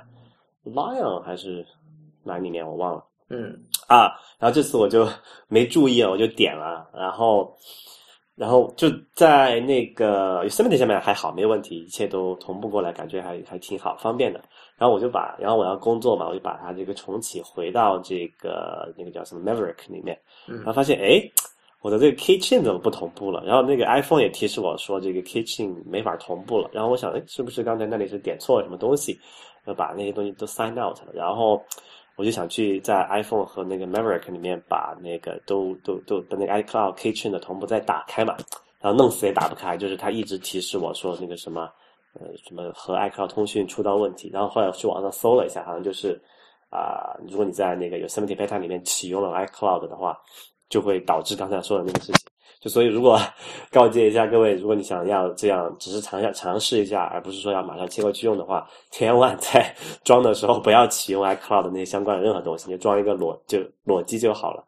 [0.73, 1.67] Lion 还是。
[2.25, 5.09] 哪里面我忘了，嗯啊，然后这次我就
[5.49, 7.51] 没注意，我就点了，然后，
[8.35, 14.43] 然后就在那个 Yosemite 下面还好，没问题，一切都同步过来，感觉还还挺好，方便的。
[14.77, 21.23] 然后我就把，然后我要工作嘛，我就把它这个重启回到这个那个叫什么 Maverick 里面，然后发现哎，
[21.81, 23.43] 我的这个 Kitchen 怎么不同步了？
[23.47, 26.69] 然后那个 iPhone 也提示我说这个 Kitchen 没法同步了。
[26.75, 29.19] 然后我想，哎，是不是刚才那里是点错了什么东西？
[29.69, 31.63] 要把那些东西都 sign out，然后。
[32.17, 38.37] 我就想去在 iPhone 和那个 Maverick 里面把那个都都都把那个 iCloud Kitchen 的同步再打开嘛，
[38.81, 41.71] 然后弄死也打不开，就是它一直提示我说那个什么
[42.15, 46.21] 呃什么和 iCloud 通讯出到问题，然后后来我去网上搜了一下，好像就是
[46.71, 50.21] 啊，如果你在那个有 Seventy Beta 里面启用了 iCloud 的话，
[50.69, 52.27] 就会导致刚才说的那个事情。
[52.69, 53.19] 就所以，如果
[53.73, 64.63] 告诫一下各位，如果你想要这样，只是尝下尝试一下，而不是说要马上切过去用的话，千万 在装的时候不要启用 iCloud 那些相关的任何东西，你就装一个裸就裸机就好了。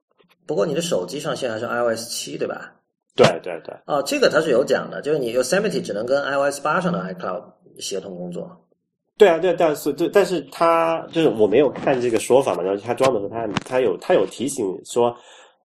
[0.46, 2.72] 不过你的手机上现在是 iOS 七对吧？
[3.14, 3.74] 对对对。
[3.86, 7.42] 哦，这个它是有讲的，就是你 Yosemite 只能跟 iOS 八上的 iCloud
[7.78, 8.50] 协同工作。
[9.18, 15.14] 对啊，对，但是对，但是它就是我没有看这个说法嘛，然后它装的时候，它它有它有提醒说。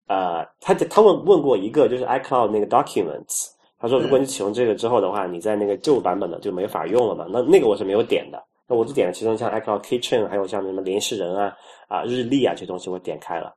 [0.07, 7.25] 呃，他他问问过一个，就是 iCloud 那个 Documents，他说如果你启用这个之后的话，你在那个旧版本的就没法用了嘛。
[7.27, 13.55] 那那个我是没有点的，那我就点了其中像 iCloud Kitchen，还有像什么联系人啊、啊日历啊这些东西我点开了，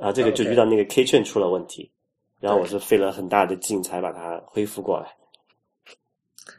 [0.00, 1.90] 啊这个就遇到那个 Kitchen 出了问题，
[2.38, 5.06] 然后我是费了很大的劲才把它恢复过来。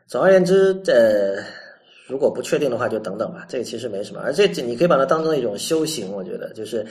[0.06, 1.42] 总而言之，呃，
[2.08, 6.86] 如果不确定的话就等等吧，这个其实没什么，而且你可以把它当成一种修行，我觉得就是。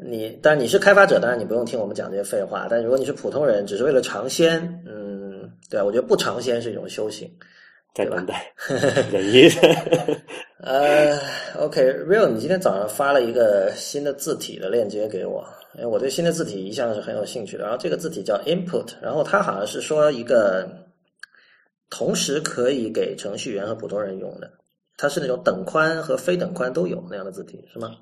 [0.00, 2.68] 你，当然你是开发者，当然你不用听我们讲这些废话。
[2.70, 7.28] 但如果你是普通人，只是为了尝鲜，嗯，对我觉得不尝鲜是一种修行，
[7.94, 8.24] 对吧？
[9.10, 9.48] 忍一
[10.60, 11.18] 呃
[11.56, 17.64] ，OK，Real，你今天早上发了一个新的字体的链接给我，因为我对新的字体一向是很有兴趣的。
[17.64, 20.68] 然后这个字体叫 Input，然后它好像是说一个
[21.90, 24.48] 同时可以给程序员和普通人用的，
[24.96, 27.96] 它是那种等宽和非等宽都有那样的字体，是吗？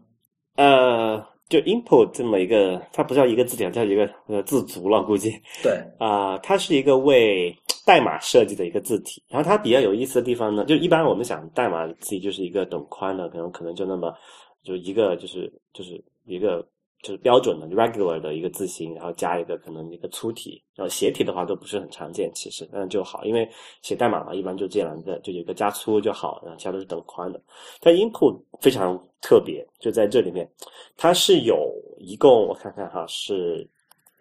[0.56, 1.24] 呃。
[1.48, 5.32] 就 input 这么一个，它不叫一个字典，叫一个呃字族了，估计。
[5.62, 5.80] 对。
[5.98, 9.22] 啊，它是一个为代码设计的一个字体。
[9.28, 14.14] 然后它比较有意思的地方呢，就一般我们想代码字体就是一个等宽的，可能可能就那么
[14.62, 16.66] 就一个就是就是一个。
[17.02, 23.48] 就是标准的 regular 的一个字形，然后加一个可能一个粗体，然后斜体的话都不是很常见，其实那就好，因为
[23.82, 27.40] 写代码嘛，一般就这两个，就有个加粗就好，然后其他都是等宽的。
[27.80, 30.50] 但 input 非常特别，就在这里面，
[30.96, 33.68] 它是有一共我看看哈，是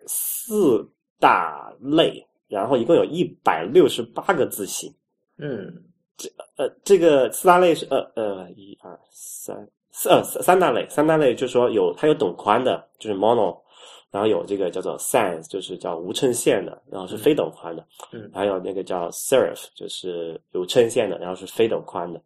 [0.06, 0.88] 四
[1.20, 4.94] 大类，然后一共有一百六十八个字形。
[5.38, 5.74] 嗯，
[6.18, 9.68] 这呃这个四大类是呃呃一二三。
[9.98, 13.58] 三三大类，三大类就是说有它有等宽的，就是 mono，
[14.12, 22.22] 然后有这个叫做 sans，就是叫无衬线的，然后是非等宽的，嗯还有那个叫 serif，就是有衬线的，然后是非等宽的。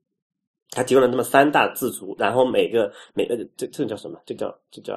[0.71, 4.19] 它提供了这么三大字组，然后每个每个这这个叫什么？
[4.25, 4.95] 这叫这叫，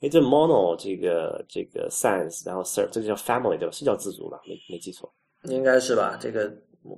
[0.00, 3.72] 哎，这 mono 这个这个 sans，然后 serif 这个叫 family 对吧？
[3.72, 4.40] 是叫字组吧？
[4.46, 5.10] 没没记错。
[5.44, 6.18] 应该是吧？
[6.20, 6.52] 这个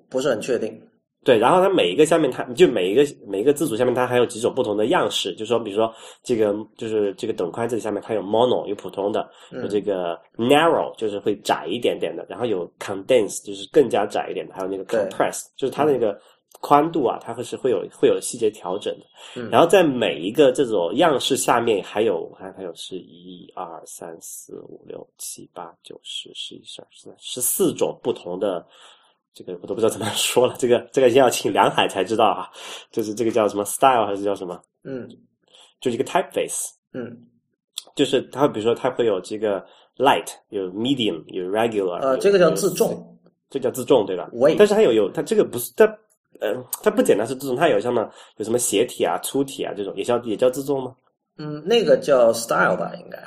[0.08, 0.80] 不是很确定。
[1.24, 16.18] 对，然后它每一个下面它就每一个每一个字组下面它还有几种不同的样式，就说比如说这个就是这个等宽这里下面它有 mono 有普通的，有这个 narrow 就是会窄一点点的，然后有 condense 就是更加窄一点的，还有那个 compress 就是它那个
[16.60, 19.04] 宽度啊，它会是会有会有细节调整的。
[19.36, 28.64] 嗯然后在每一个这种样式下面还有我看还有是一二三四五六七八九十十一十二十三十四种不同的。
[29.38, 32.50] 这个我都不知道怎么说了，这个这个要请梁海才知道啊，
[32.90, 34.60] 就是这个叫什么 style 还是叫什么？
[34.82, 35.08] 嗯
[35.80, 37.16] 就是一个 typeface，嗯，
[37.94, 39.64] 就是它会比如说它会有这个
[39.96, 43.16] light，有 medium，有 regular，呃，这个叫有自重。
[43.48, 45.86] 这叫自重对吧？weight 但是它有有它这个不是它
[46.40, 50.94] 呃它不简单是自重，它有像呢有什么斜体啊、粗体啊这种也叫也叫自重吗
[51.38, 53.18] 嗯，那个叫 style 吧，应该。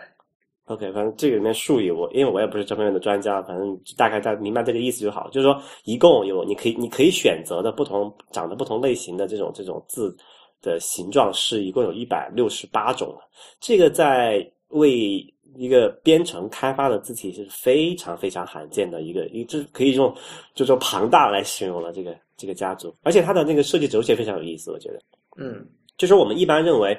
[0.71, 5.29] ？OK，反正这个里面术语我因为我也不是这方面的专家，反正大概大家明白这个意思就好。
[5.29, 10.15] 就是说一共有你可以你可以选择的不同长得不同类型的这种这种字
[10.61, 13.13] 的形状是一共有一百六十八种。
[13.59, 20.15] 这个在为一个编程开发的字体是非常非常罕见的一个，一这可以用
[20.55, 25.01] 就说庞大来形容了这个这个家族，而且它的那个设计轴线非常有意思，我觉得。
[25.35, 25.65] 嗯
[25.97, 26.97] 就是我们一般认为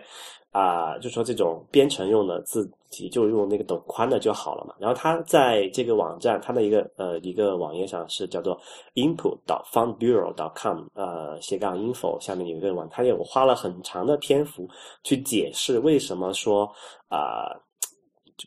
[0.52, 4.74] 啊、就说这种编程用的字体就用那个等宽的就好了嘛。
[4.78, 8.56] 然后它在这个网站，它的一个呃一个网页上是叫做
[8.94, 14.68] input 到 foundbureau com 呃斜杠 info 下面有一个网，它也我花了很长的篇幅
[15.02, 16.70] 去解释为什么说
[17.08, 17.50] 啊。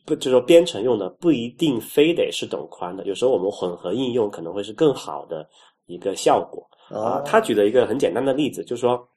[0.06, 5.48] 不，就说编程用的不一定非得是等宽的，有时候我们混合应用可能会是更好的
[5.86, 7.24] 一个效果啊哦。
[7.26, 9.08] 他举了一个很简单的例子，就是说，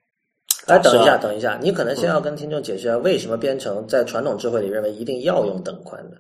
[0.69, 6.17] 哎，等一下，等一下，你可能先要跟听众解释一下，为什么编程在传统智慧里认为一定要用等宽的？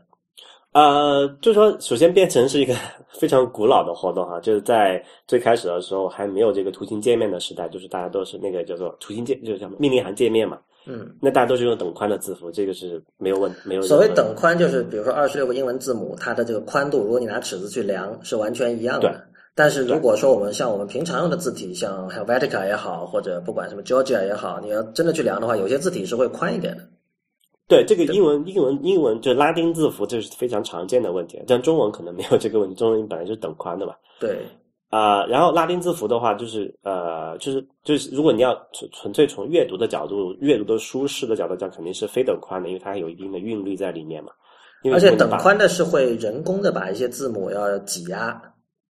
[0.72, 2.74] 呃，就是说，首先编程是一个
[3.18, 10.58] 非常古老的活动哈，就是在最开始的时候还没有这个图形界面的时代，就是大家都是那个叫做图形界，就是叫命令行界面嘛。
[10.86, 13.82] 嗯，那大家都是用等宽的字符，这个是没有问没有。
[13.82, 19.22] 所谓等宽，就是比如说二十六个英文字母，它的这个宽度，如果你拿尺子去量，是完全一样对的。
[19.58, 26.84] 但是如果说我们像我们平常用的字体，像 Helvetica 也好，或者不管什么 Georgia 也好，你要真的去量的话，有些字体是会宽一点的。
[27.66, 33.94] 对这个英文英文英文就拉丁字符，这是非常常见的问题，但中文可能没有这个问题，中文本来就是等宽的嘛。
[34.20, 34.38] 对，
[34.90, 44.30] 啊、然后拉丁字符的话，就是呃，就是就是，如果你要纯纯粹从阅读的角度、阅读的舒适的角度讲，肯定是非等宽的，因为它有一定的韵律在里面嘛。
[44.92, 48.40] 而且等宽的是会人工的把一些字母要挤压。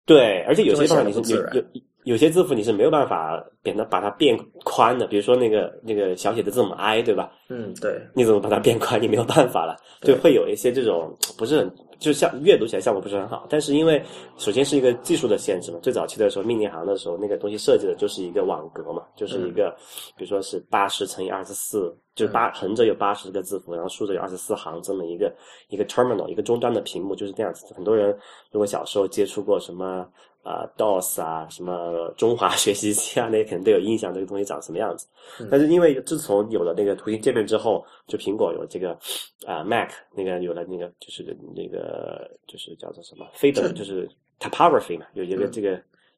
[0.08, 1.64] 对，而且有些就会方你是有有
[2.06, 7.30] 有些字符你是没有办法变它把它变宽的，比如说那个那个小写的字母 i，对吧？
[7.50, 9.00] 嗯，对，你怎么把它变宽？
[9.02, 13.46] 你没有办法了，对就会有一些这种不是很，就像阅读起来效果不是很好。
[13.50, 14.02] 但是因为
[14.38, 19.76] 首先是一个技术的限制嘛，最早期的时候命令行的时候，那个东西设计的就是一个网格嘛，就是一个，
[20.16, 25.34] 比如说是八十乘以二十四，就是八横着有八十个字符，然后竖着有二十四行这么一个
[25.70, 27.66] 一个 terminal 一个终端的屏幕就是这样子。
[27.74, 28.18] 很多人
[28.52, 30.08] 如果小时候接触过什么。
[30.48, 35.06] 啊、DOS 啊，什么中华 学习机啊，那些肯定都有印象，这个东西长什么样子。
[35.52, 38.98] 但是因为自从有了那个图形界面之后，就苹果有这个
[39.46, 45.78] 啊、Mac 那个有了那个就是那个就是叫做什么非等就是 typography 嘛，有一个这个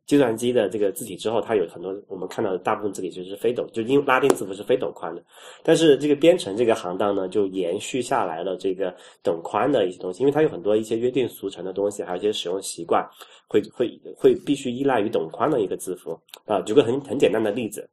[0.10, 5.24] 计算机的这个字体之后，它有很多我们看到的大部分字体其实是非斗，就因拉丁字符是非斗宽的。
[5.63, 8.91] 但是这个编程这个行当呢，就延续下来了这个
[9.22, 13.08] 等宽的一些东西，因为它有很多一些约定俗成的东西，还有一些使用习惯，
[13.48, 16.60] 会会会必须依赖于等宽的一个字符啊。
[16.62, 17.88] 举个很很简单的例子。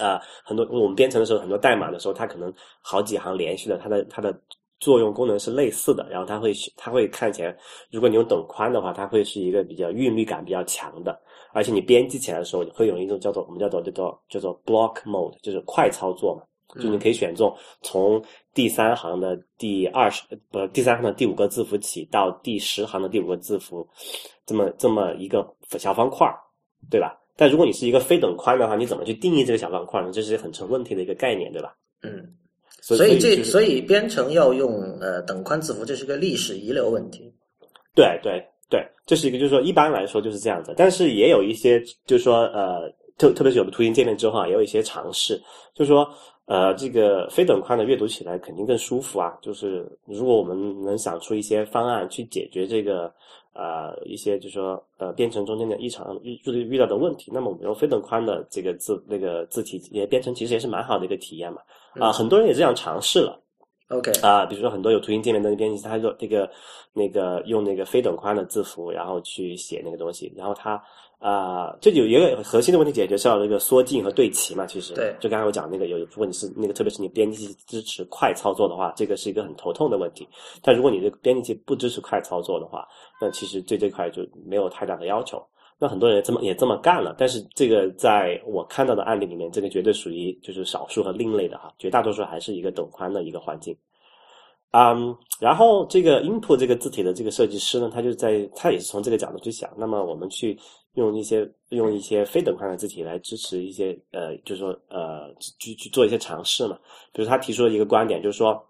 [0.00, 4.32] 啊、很多我们编程的时候，很多代码的时候，它可能好几行连续的，它的它的
[4.78, 7.56] 作用功能是类似的，然后它会它会看起来，
[7.90, 11.20] 如果你用等宽的话，它会是一个比较韵律感比较强的，
[11.52, 16.42] 而且你编辑起来的时候，你会有一种叫做我们叫做叫做叫做 block mode，就是快操作嘛，
[16.82, 18.22] 就你可以选中从
[18.54, 23.88] 第三行的第二十不第三行的第五个字符起到第十行的第五个字符，
[24.44, 25.46] 这么这么一个
[25.78, 26.34] 小方块儿，
[26.90, 27.18] 对吧？
[27.36, 30.10] 但如果你是一个非等宽的话，你怎么去定义这个小方块呢？
[30.12, 31.72] 这是很成问题的一个概念，对吧？
[32.02, 32.34] 嗯，
[32.80, 37.32] 所所以这所以编程要用呃等宽字符，这是个历史遗留问题。
[37.94, 45.40] 对对对，这是一个，就是说一般来说就是这样子，但是也有一些，就是说呃，特特别是有了图形界面之后啊，也有一些尝试，
[45.74, 46.06] 就是说
[46.44, 49.36] 呃，这个非等宽的阅读起来肯定更舒服啊。
[49.40, 53.12] 就是如果我们能想出一些方案去解决这个
[53.54, 61.60] 呃一些就是说呃编程中间的异常遇遇遇到的问题，那么我们用非等宽的这个字那个字体也编程其实也是蛮好的一个体验嘛。
[61.94, 63.42] 啊，很多人也这样尝试了。
[63.88, 66.50] OK 啊，比如说很多有图形界面的编辑，他就这个
[66.92, 70.82] 那个用那个非等宽的字符，然后去写那个东西，然后他
[71.18, 74.66] 啊，这有一个核心的问题解决是要那个缩进和对齐嘛。
[74.66, 80.28] 其实对，就刚才我讲那个有，如果你是那个，特别是你编辑器支持快操作的话，这个是一个很头痛的问题。
[80.62, 82.86] 但如果你的编辑器不支持快操作的话，
[83.20, 85.42] 那其实对这块就没有太大的要求。
[85.80, 93.76] 那很多人这么也这么干了，但是这个在我看到的案例里面，这个绝对属于就是少数和另类的哈，绝大多数还是一个等宽的一个环境。
[94.72, 100.58] 嗯，然后这个 input 这个字体的这个设计师呢，他就在他也是从这个角度去想，那么我们去
[100.94, 106.76] 用一些用一些非等宽的字体来支持一些呃，就是说呃去去做一些尝试嘛。
[107.12, 108.62] 比如他提出了一个观点，就是说，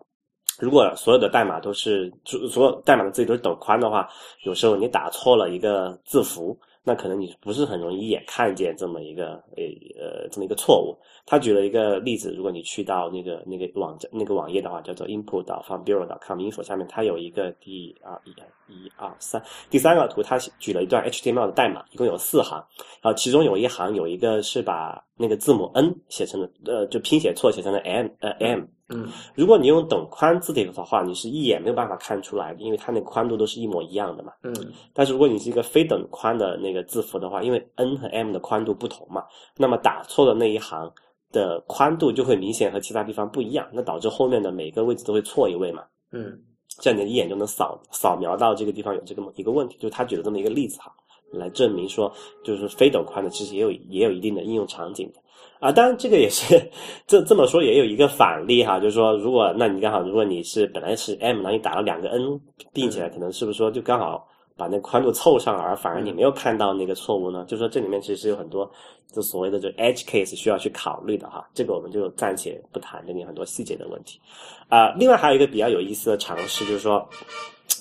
[0.61, 4.09] 如果所有的代码都是所有代码的字体都是等宽的话，
[4.45, 6.57] 有时候你打错了一个字符。
[6.85, 9.65] 那可能你不是很容易一眼看见这么一个呃
[10.01, 10.97] 呃这么一个错误。
[11.27, 15.45] 他举了一个例子，如果你去到那个那个网站那个网页的话，叫做 input.
[15.63, 16.07] from bureau.
[16.21, 18.31] com info 下面，它有一个第二一
[18.73, 22.59] 一二三第三个图，他举了一段 HTML 的代码，一共有四行，
[23.03, 28.61] 然后其中有一行有一个是把那个字母 N 写成了呃就拼写错写成了 M 呃 M。
[28.91, 34.33] 嗯，如果你用等宽字体的话，你是一眼没有办法看出来，因为它那个宽度都是一模一样的嘛。
[34.43, 34.55] 嗯，
[34.95, 39.25] 但是如果你是一个非等宽的那个字符的话，因为 N 和 M 的宽度不同嘛，
[39.59, 40.91] 那么打错的那一行
[41.33, 45.85] 的宽度就会明显和其他地方不一样，那导致后面的每个位置都会错一位嘛。
[46.13, 46.41] 嗯，
[46.81, 50.91] 这样你一眼就能扫扫描到这个地方有这个一个问题，就是他举了这么一个例子哈，
[51.31, 52.13] 来证明说，
[52.43, 55.21] 就是非等宽的其实也有也有一定的应用场景的。
[55.61, 56.71] 啊，当然这个也是
[57.07, 62.41] 这这么说也有一个反例哈，就是说，如果那你刚好，如果你是本来是 M，那你打了两个 N
[62.73, 67.45] 并起来，可能是不是说就刚好把那个宽度凑上，而反而你没有看到那个错误呢？
[67.49, 68.71] 就说这里面其实有很多
[69.13, 74.21] 就所谓的就 edge case 需要去考虑的哈，这个我们就暂且不谈这里很多细节的问题。
[74.69, 77.05] 啊，另外还有一个比较有意思的尝试，就是说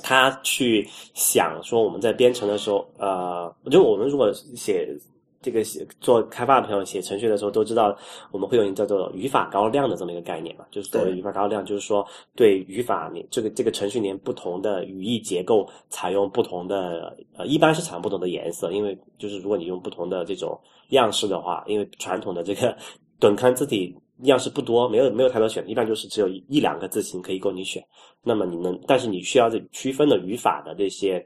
[0.03, 4.97] 他去想说我们在编程的时候，呃，就我们如果写。
[5.39, 7.95] 这个写做开发的朋友写程序的时候都知道，
[8.31, 20.59] 我们会有一个叫做语法高亮的这么一个概念嘛，就是所谓语法高亮，就是说对语法你这个这个程序里面不同的语义结构采用不同的呃，一般是采用不同的颜色，因为就是如果你用不同的这种
[20.89, 22.75] 样式的话，因为传统的这个
[23.19, 27.85] 等宽字体样式不多，没有没有太多选，一般就是只有一一两个字形可以供你选，
[28.23, 31.25] 那么你能，但是你需要这区分的语法的这些。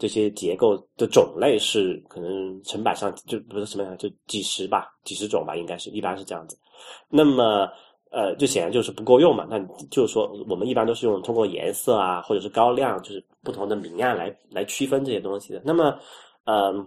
[0.00, 6.56] 这些结构的种类是可能成百上，就不是什么样，就几十吧，几十种吧，应该是一般是这样子。
[7.08, 7.68] 那么，
[8.12, 9.44] 呃，就显然就是不够用嘛。
[9.50, 9.58] 那
[9.90, 15.60] 就是说，我们一般都是用通过颜色啊，或者是高亮，就是不同的明暗来来区分这些东西的。
[15.64, 15.98] 那么，
[16.44, 16.86] 嗯，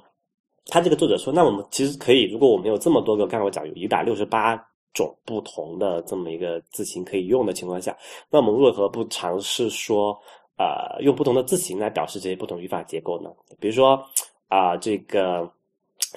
[0.67, 4.55] 他这个作者说，那我们其实可以，如果我们有这么多个，刚才我讲有一百六十八
[4.93, 7.95] 种不同的这么一个字形可以用的情况下，
[8.29, 10.17] 那我们为何不尝试说？
[10.57, 13.31] 呃，用不同的字形来表示这些不同语法结构呢？
[13.59, 13.99] 比如说，
[14.47, 15.51] 啊，这个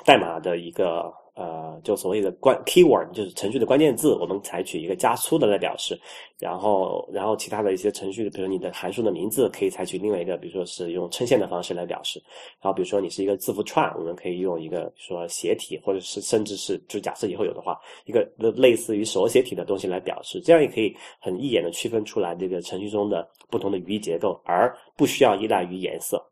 [0.04, 1.12] 代码的一个。
[1.36, 5.98] 呃，就所谓的关 keyword，就是程序的关键字，我们采取一个加粗的来表示，
[6.38, 12.22] 然后，然后其他的一些程序，比如你的函数的名字，可以采取另外一个，比如说是用称线的方式来表示。
[12.60, 26.24] 然后，比如说你是一个字符串，我们可以用一个说斜体，或者是甚至是就假设以后有的话，一个类似于手写体的东西来表示，这样也可以很一眼的区分出来这个程序中的不同的语义结构，而不需要依赖于颜色。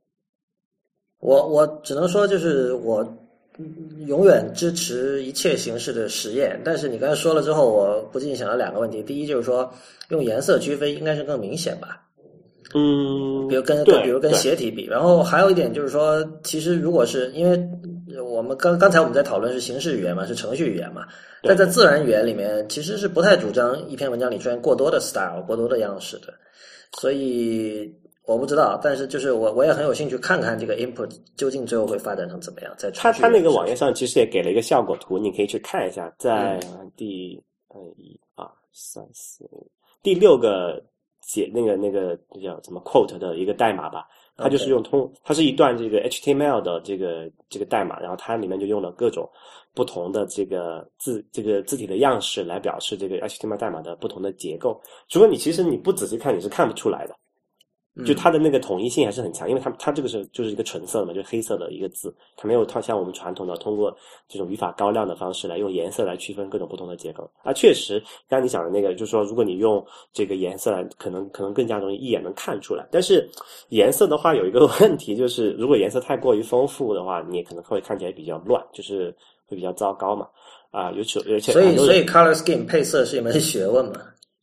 [1.18, 3.04] 我我只能说，就是我。
[4.06, 9.02] 永远支持一切形式的实验，但是你刚才说了之后，我不禁想到两个问题。
[9.02, 9.70] 第一就是说，
[10.08, 12.00] 用颜色区分应该是更明显吧？
[12.74, 17.62] 嗯，比如跟跟比如跟斜体比，然后还有一点就是说，其实如果是因为
[18.22, 21.06] 我们刚刚才我们在讨论是形式语言嘛，是程序语言嘛，
[21.42, 26.32] 但在自然语言里面其实是不太主张一篇文章里出现过多的 style、过多的样式的，
[26.98, 27.94] 所以。
[28.24, 32.72] 我不知道，但是就是我我也很有兴趣看看这个 input 究竟最后会发展成怎么样。
[32.78, 36.60] 在它它那个网页上其实也给了一个效果图，你可以去看一下，在
[36.96, 39.68] 第呃一二三四五
[40.02, 40.80] 第六个
[41.20, 44.06] 解那个那个叫什么 quote 的一个代码吧，
[44.36, 49.28] 它就是用通，它是一段这个 HTML 的这个这个代码，然后它里面就用了各种
[49.74, 54.80] 不同的这个字这个字体的样式来表示这个 HTML 代码的不同的结构。
[55.10, 57.16] 如果你其实你不仔细看，你是看不出来的。
[58.06, 63.94] 就它的那个统一性还是很强，因为它它这个是就是一个纯色嘛，就是黑色的一个字，它没有它像我们传统的通过
[64.26, 67.30] 这种语法高亮的方式来用颜色来区分各种不同的结构。
[67.42, 72.88] 啊，确实，刚刚你讲的那个，就是说如果你用这个颜色来，可能可能更加容易一眼能看出来。
[72.90, 73.28] 但是
[73.68, 79.14] 颜色的话有一个 问题，就是如果颜色太过于丰富的话，你可能会看起来比较乱，就是
[79.46, 80.26] 会比较糟糕嘛。
[80.70, 84.00] 啊，尤其而且所以所以 color scheme 配色是一门学问嘛。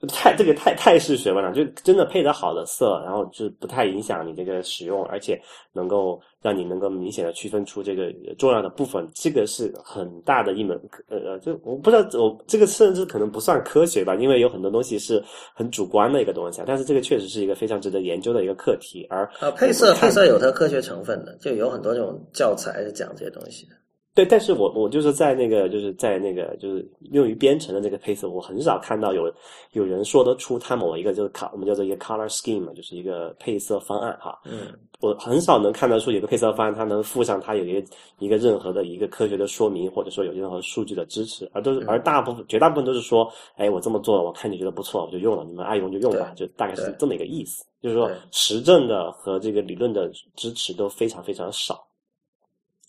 [0.07, 5.37] 太这个太太是学问了，就真的配得好的色，然后就不太影响你这个使用，而且
[5.73, 10.79] 能够让你能够明显的区分出这个重要的部分，这个是很大的一门
[11.09, 15.21] 呃呃，就我不知道我这个甚至可能不算科学吧，因为有很多东西是
[15.53, 19.05] 很主观的一个东西，但是这个确实是一个非常值得研究的一个课题。
[19.09, 23.75] 而啊，配色配色有它科学成分的，就有很多这种教材是讲这些东西的。
[24.19, 29.33] 对，但是我我就是在那个就是在那个就是用于编程的那个配色，我很少看到有
[29.71, 34.37] 有人说得出它某一个就是卡我们叫做一个 color scheme，就是一个配色方案哈。
[34.43, 47.63] 嗯，我很少能看得出有个配色方案，它能附上它有一个一个任何的一个科学的说明，或者说有任何数据的支持，而都是而大部分绝大部分都是说，哎，我这么做了，我看你觉得不错，我就用了，你们爱用就用吧，就大概是这么一个意思。
[47.81, 51.87] 就是说实证的和这个理论的支持都非常非常少。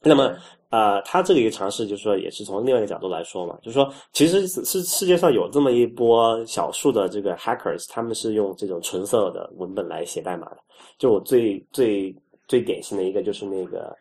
[0.03, 0.35] 那么。
[0.71, 10.59] 啊，他这个一个尝试，就是说，也是从另外一个角度来说嘛，就是说，其实是世界上有这么一波小数的这个 hackers，他们是用这种纯色的文本来写代码的。
[10.97, 12.15] 就我最最
[12.47, 13.93] 最典型的一个，就是那个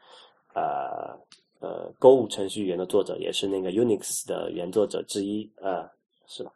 [0.53, 1.17] 呃
[1.59, 5.89] 呃，购物程序员的作者，也是那个 Unix 的原作者之一，呃，
[6.27, 6.51] 是吧？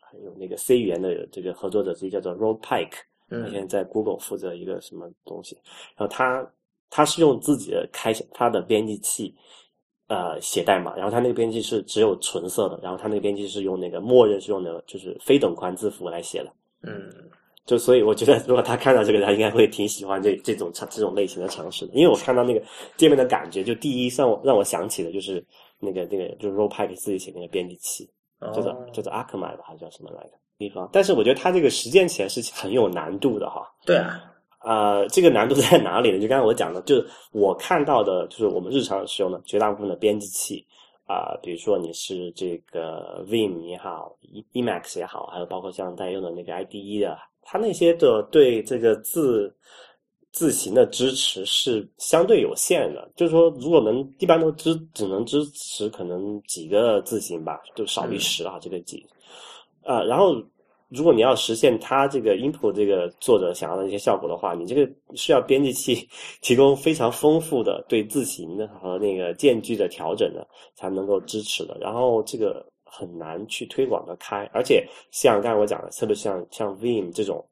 [0.00, 2.96] 还有那个 C 语言的这个合作者之一，叫做 Rob Pike，
[3.28, 5.58] 他现在在 Google 负责一个什么东西，
[5.94, 6.50] 然后他。
[6.90, 9.34] 他是用自己的开他的编辑器，
[10.08, 16.50] 呃，写代码，然后他那个编辑是只有纯色的，然后他那个编辑是用那个默认是用的就是非等宽字符来写的。
[16.82, 17.12] 嗯，
[17.66, 22.62] 就所以我觉得，如果他看到这个，他应该会挺喜欢这这种尝这种类型的尝试的，因为我看到那个
[22.96, 25.44] 界面的感觉，就第一让我让我想起的就是
[25.78, 28.08] 那个那个就是 r o p a 自己写那个编辑器，
[28.40, 30.88] 叫做叫做 Akamai 吧，还是叫什么来着地方？
[30.92, 33.70] 但是我觉得他这个实践起来是很有难度的哈。
[33.84, 34.24] 对啊。
[34.60, 36.18] 呃，这个难度 在哪里呢？
[36.18, 40.64] 就刚才我讲的，就是我看到的，就是我们日常使用的绝大部分的编辑器
[41.06, 44.16] 啊，比如说你是这个 Vim 也好
[44.52, 49.54] ，Emacs 也好，还有包括像在用的那个 IDE 的，它那些的对这个字
[50.32, 53.08] 字形的支持是相对有限的。
[53.14, 59.06] 就是说，如果能一般都支只能支持可能几个字形吧，就少于十啊，这个几
[59.84, 60.34] 啊，然后。
[60.88, 66.08] 如果你要实现它这个 input 这个作者想要的一些效果的话，你这个需要编辑器
[66.40, 71.76] 提供非常丰富的对字形的和那个间距的调整的，才能够支持的。
[71.78, 77.44] 然后这个很难去推广的开，而且像刚才我讲的，特别像像 Vim 这种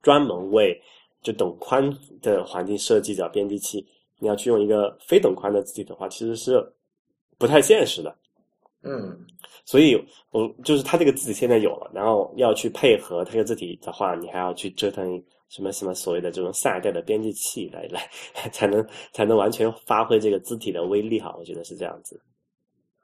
[0.00, 0.80] 专门为
[1.22, 1.92] 就等宽
[2.22, 3.84] 的环境设计的编辑器，
[4.20, 6.64] 你要去用一个非等宽的字体的话，其实是
[7.36, 8.14] 不太现实的。
[8.84, 9.18] 嗯，
[9.64, 9.96] 所以
[10.30, 18.08] 我就是它这个字体现在有了，然后要去配合这个字体的话，你还要去折腾什么什么所谓的这种下一代的编辑器来来，
[18.52, 21.34] 才能才能完全发挥这个字体的威力哈。
[21.38, 22.20] 我觉得是这样子。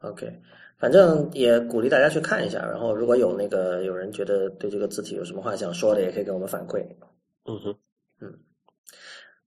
[0.03, 0.31] OK，
[0.79, 6.85] 反正也鼓励大家去看一下，然后如果有那个有人觉得对这个字体有什么话想说的，也可以给我们反馈。
[7.47, 7.75] 嗯哼，
[8.21, 8.39] 嗯，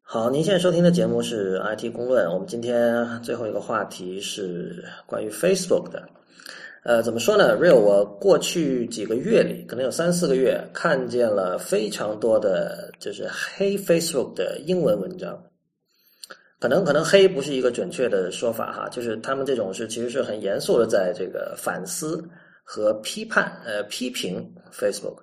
[0.01, 6.07] 好，您现在收听的节目是 IT 公论，我们今天最后一个话题是关于 Facebook 的。
[6.85, 15.41] 呃，怎么说呢？Real，我过去几个月里，可能有三四个月，看见了非常多的，就是黑 Facebook 的英文文章。
[16.59, 22.21] 可能可能黑不是一个准确的说法哈，就是他们这种是其实是很严肃的，在这个反思
[22.65, 25.19] 和批判，呃，批评 Facebook。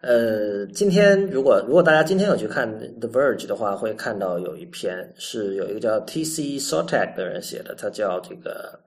[0.00, 2.66] 呃，今天如果如果大家今天有去看
[3.00, 6.58] The Verge 的话，会看到有一篇是有一个叫 T.C.
[6.58, 8.80] Sotek 的人写的，他叫这个。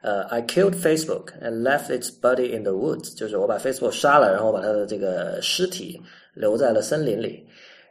[0.00, 6.00] 呃，I killed Facebook and left its body in the woods，就是我把 Facebook 杀了，然后把它的这个尸体
[6.34, 7.44] 留在了森林里。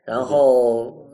[0.05, 1.05] 然后，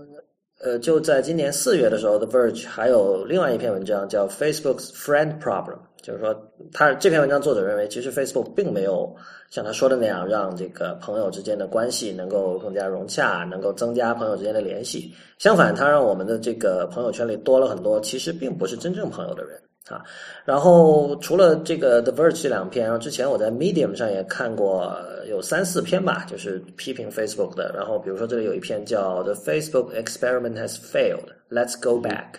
[0.63, 6.35] 呃，就在今年四月的时候，The Verge 还有另外一篇文章叫 Facebook's Friend Problem，就是说，
[6.71, 9.15] 他这篇文章作者认为，其实 Facebook 并没有
[9.49, 15.11] 像他说的那样，让这个朋友之间的关系能够更加融洽，能够增加朋友之间的联系。
[15.39, 19.59] 相反，他让我们的这个朋友圈里多了很多其实并不是真正朋友的人。
[19.89, 20.01] 啊，
[20.45, 24.95] 然后除了这个 The Verge 这两篇，然后之前我在 Medium 上也看过
[25.27, 27.73] 有三四篇吧，就是批评 Facebook 的。
[27.75, 32.35] 然后比如说这里有一篇叫 The Facebook Experiment Has Failed，Let's Go Back，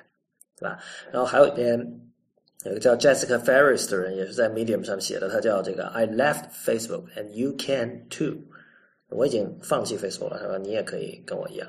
[0.59, 0.79] 对吧？
[1.13, 2.01] 然后还有一篇
[2.65, 8.37] 有个叫 Jessica Ferris 的人也是在 Medium 上写的，他叫这个 I left Facebook and you can too，
[9.11, 11.69] 我已经放弃 Facebook 了，他说你也可以跟我一样。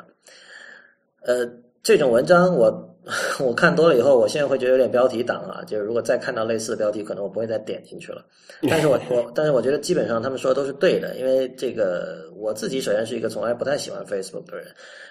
[1.23, 1.45] 呃，
[1.85, 2.97] 这种文章我
[3.39, 8.25] 我看多了以后，我现在会觉得有点标题党啊，就是如果再看到类似的标题，可能我不会再点进去了。
[8.67, 14.65] 但是我我但是我觉得基本上他们说的都是对的，因为这个我自己首先是一个从来不太喜欢 Facebook 的人，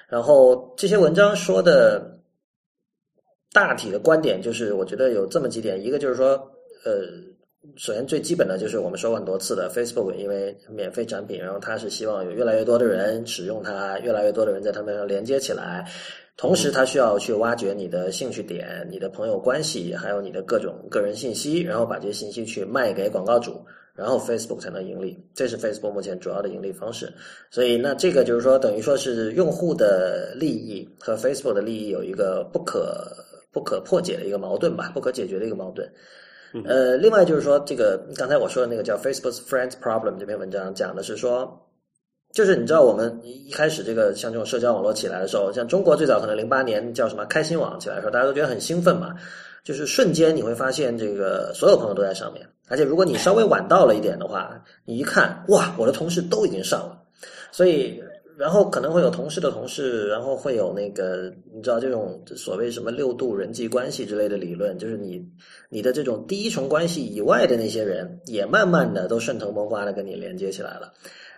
[0.08, 2.18] 然后这些文章说的
[3.52, 6.30] 大体的观点就是，我觉得有这么几点，一个就是说，
[6.84, 7.32] 呃。
[7.76, 15.84] 首先，最基本的就是我们说过很多次的，Facebook 因为免费产品，然后它是希望有越来越多的人使用它，越来越多的人在它们上连接起来。
[16.36, 25.16] 同时，它需要去挖掘你的兴趣点、你的朋友关系，还有你的各种个人信息，然后把这些信息去卖给广告主，然后 Facebook 才能盈利。
[25.32, 27.12] 这是 Facebook 目前主要的盈利方式。
[27.50, 33.12] 所以，那这个就是说，等于说是用户的利益和 Facebook 的利益有一个不可
[33.52, 35.88] 不可破解的一个矛盾吧，不可解决的一个矛盾。
[36.64, 41.60] 呃，另外就是说，这个刚才我说的那个叫 Facebook's Friends Problem 这篇文章讲的是说，
[42.32, 49.14] 就是你知道我们一开始这个像这种社交网络起来的时候，像中国最早可能零八年叫什么开心网起来的时候，大家都觉得很兴奋嘛，
[49.64, 57.02] 就是瞬间你会发现这个所有朋友都在上面，而且如果你稍微晚到了一点的话，你一看哇，我的同事都已经上了，
[57.50, 58.03] 所以。
[58.36, 65.24] 然后可能会有同事的同事，然后会有那个你知道这种所谓什么六度人际关系之类的理论，就是你
[65.68, 70.92] 你的这种第一重关系以外的那些人，也慢慢的都顺藤摸瓜的跟你连接起来了。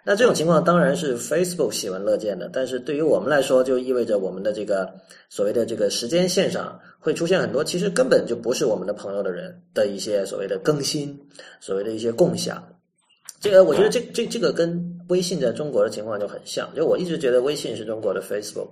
[0.04, 4.88] 那这种情况当然是 Facebook 喜闻乐见的，但是对于我们来说，就意味着我们的这个
[5.28, 11.18] 所谓的这个时间线上会出现很多其实根本就不是我们的朋友的人的一些所谓的更新，
[11.60, 12.66] 所谓的一些共享。
[13.40, 14.95] 这个我觉得这这这个跟。
[15.08, 18.68] 微信在中国的情况就很像，就我一直觉得微信是中国的 Facebook，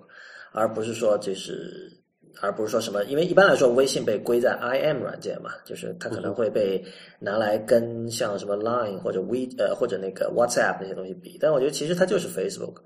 [0.52, 1.92] 而不是说这是，
[2.40, 6.84] 而不是说什么，因为一般来说微信被归在 IM 软件嘛，就是它可能会被
[7.20, 12.76] 拿来跟像什么 Line 或者 We 呃或者那个 WhatsApp 那些东西比，但我觉得其实它就是 Facebook。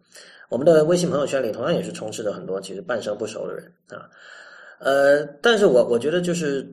[0.50, 4.08] 我们的微信朋友圈里同样也是充斥着很多其实半生不熟的人啊，
[4.78, 6.66] 呃，但是我我觉得就是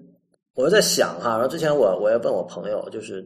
[0.56, 3.26] 我在想哈，然后之前我我也问我朋友就是。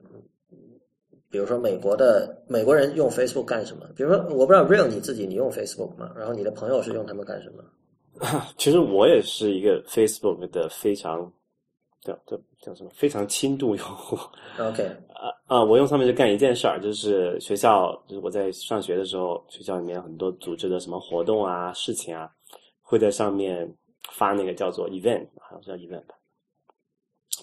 [1.32, 3.86] 比如说，美国的美国人用 Facebook 干什么？
[3.96, 6.12] 比如说，我不知道 Real 你自己你用 Facebook 吗？
[6.18, 7.64] 然后你的朋友是用他们干什么？
[8.58, 11.32] 其实我也是一个 Facebook 的非常
[12.02, 14.18] 叫叫叫什么非常轻度用户。
[14.60, 22.30] OK 啊啊，我用上面就干一件事儿，就是学校，就是我在上学的时候，学校里面很多组织的什么活动啊、事情啊，
[22.82, 23.72] 会在上面
[24.12, 26.04] 发那个叫做 event，好像叫 event，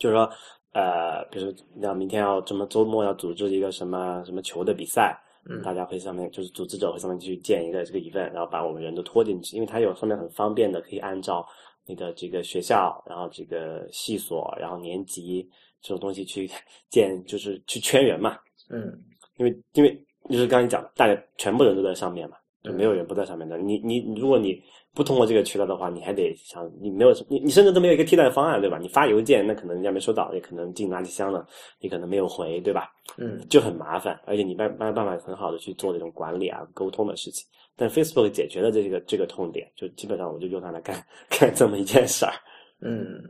[0.01, 0.28] 就是说。
[0.77, 5.18] 呃，比如说，要明天要什么周末要组织一个什么什么球的比赛，
[5.49, 11.47] 嗯，大家会上面就是组织者会上面去建一个这个 event，然后把我们人都拖进去，因为它有上面很方便的，可以按照
[11.87, 15.49] 你的这个学校，然后这个系所，然后年级
[15.81, 16.47] 这种东西去
[16.91, 18.37] 建，就是去圈人嘛，
[18.68, 19.03] 嗯，
[19.39, 19.99] 因为因为
[20.29, 23.57] 就是刚才讲，大家全部人都在上面嘛，就没有人不在上面的。
[23.57, 24.62] 你你如果你。
[24.97, 28.79] 不通过这个渠道的话，你还得想，你没有你你甚至都没有一个替代方案，对吧？
[28.81, 31.47] 你发邮件，那可能人家没收到，也可能进垃圾箱了，
[31.79, 32.91] 你可能没有回，对吧？
[33.19, 37.47] 嗯，就很麻烦，而且你没没办法很好的去做这种管理啊、沟通的事情。
[37.77, 40.97] 但 Facebook 解决了这个这个痛点，就基本上我就用它来干
[41.29, 42.33] 干这么一件事儿。
[42.81, 43.23] 嗯，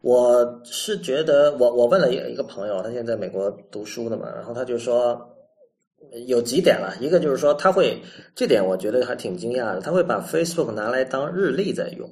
[0.00, 5.30] 我是觉得，我我问了一一个朋友，他现在在美国读书的嘛，然后他就说。
[6.26, 8.00] 有几点了，一个就是说他会，
[8.34, 12.08] 这点我觉得还挺惊讶的，他会把 Facebook 拿来当日历在用，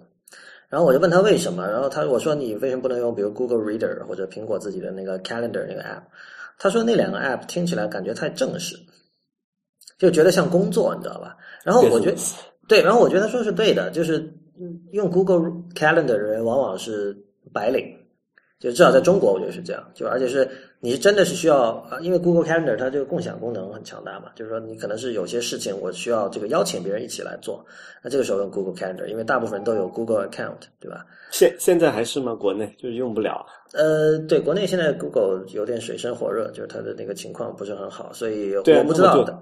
[0.69, 6.03] 然后我就问他为什么，然后他我说你为什么不能用比如 Google Reader 或者苹果自己的那个 Calendar 那个 App？
[6.59, 8.77] 他说那两个 App 听起来感觉太正式，
[9.99, 11.37] 就觉得像工作，你知道吧？
[11.65, 12.17] 然后我觉得
[12.69, 14.33] 对，然后我觉得他说是对的，就是
[14.93, 17.17] 用 Google Calendar 的人往往是
[17.53, 17.99] 白领。
[18.61, 19.85] 就至少在中国，我觉得是这样。
[19.93, 20.49] 就而且是
[20.85, 24.33] 你真的是需要啊，因为 Google Calendar 它这个共享功能很强大嘛。
[24.35, 27.65] 就是说，你可能是有些事情我需要这个邀请别人一起来做，
[28.03, 31.07] 那这个时候用 Google Calendar，因为大部分人都有 Google account，对吧？
[31.31, 32.35] 现现在还是吗？
[32.35, 33.47] 国内就是用不了。
[33.75, 39.39] 呃，对，国内现在 Google 有点水深火热，就是它的那个情况不是很好，所以我不知道的。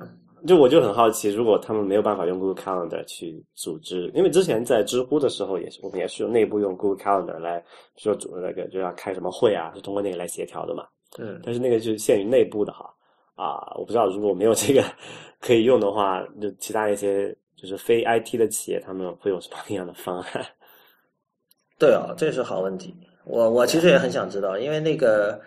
[0.46, 7.64] 就我就很好奇，如果他们没有办法用 Google Calendar 去组织，因为之前在知乎的时候也是，我们也是用内部用 Google Calendar 来
[7.96, 10.84] 说组织那个就要开什么会啊，是通过那个来协调的嘛。
[11.18, 11.40] 嗯。
[11.44, 12.92] 但是那个就是限于内部的哈
[13.34, 14.84] 啊，我不知道如果没有这个
[15.40, 20.46] 可以用的话，就其他一些就是非 IT 的企业，他们会有什么样的方案？
[21.78, 22.94] 对啊，这是好问题。
[23.24, 25.40] 我我其实也很想知道，因为那个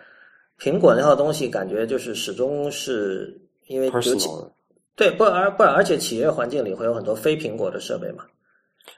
[0.58, 4.28] 苹果那套东西，感觉就是始终是因为尤其。
[4.96, 8.24] 对，不而不而且企业环境里会有很多非苹果的设备嘛？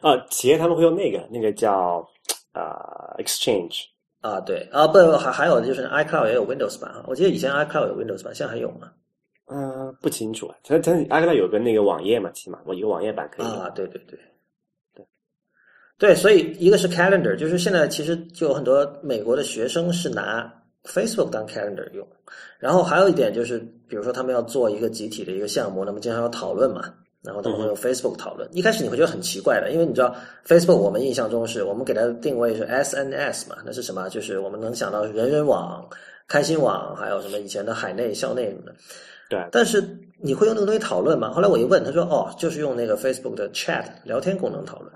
[0.00, 2.06] 啊，企业他们会用那个那个叫
[2.52, 3.84] 啊 Exchange
[4.26, 8.90] 啊，对啊，不还还有就是 iCloud 也有 Windows 版啊，我记得以前 iCloud 有 Windows 版，现在还有吗？
[9.48, 10.56] 嗯，不清楚啊。
[10.64, 14.18] 它它阿克达有个那个网页嘛，起码我一个网页版可以啊，对对对，
[14.92, 15.06] 对
[15.98, 20.52] 对，所以一个是 Calendar，就是现在其实就有很多美国的学生是拿
[20.84, 22.04] Facebook 当 Calendar 用，
[22.58, 26.82] 然后还有一点就是，比如说他们要做一个集体的一个项目，那么经常要讨论嘛，
[27.26, 28.48] 然后他们会用 Facebook 讨论。
[28.52, 30.14] 一开始你会觉得很奇怪的，因为你知道
[30.46, 34.08] Facebook 我们印象中是我们给它的定位是 SNS 嘛，那是什么？
[34.08, 35.86] 就是我们能想到人人网、
[36.28, 38.72] 开心网，还有什么以前的海内、校内什么的。
[39.28, 39.82] 对，但是
[40.22, 41.32] 你会用那个东西讨论吗？
[41.32, 44.92] 后来我一问，他说：“哦，就是用那个 Facebook 的 Chat 聊天功能讨论。”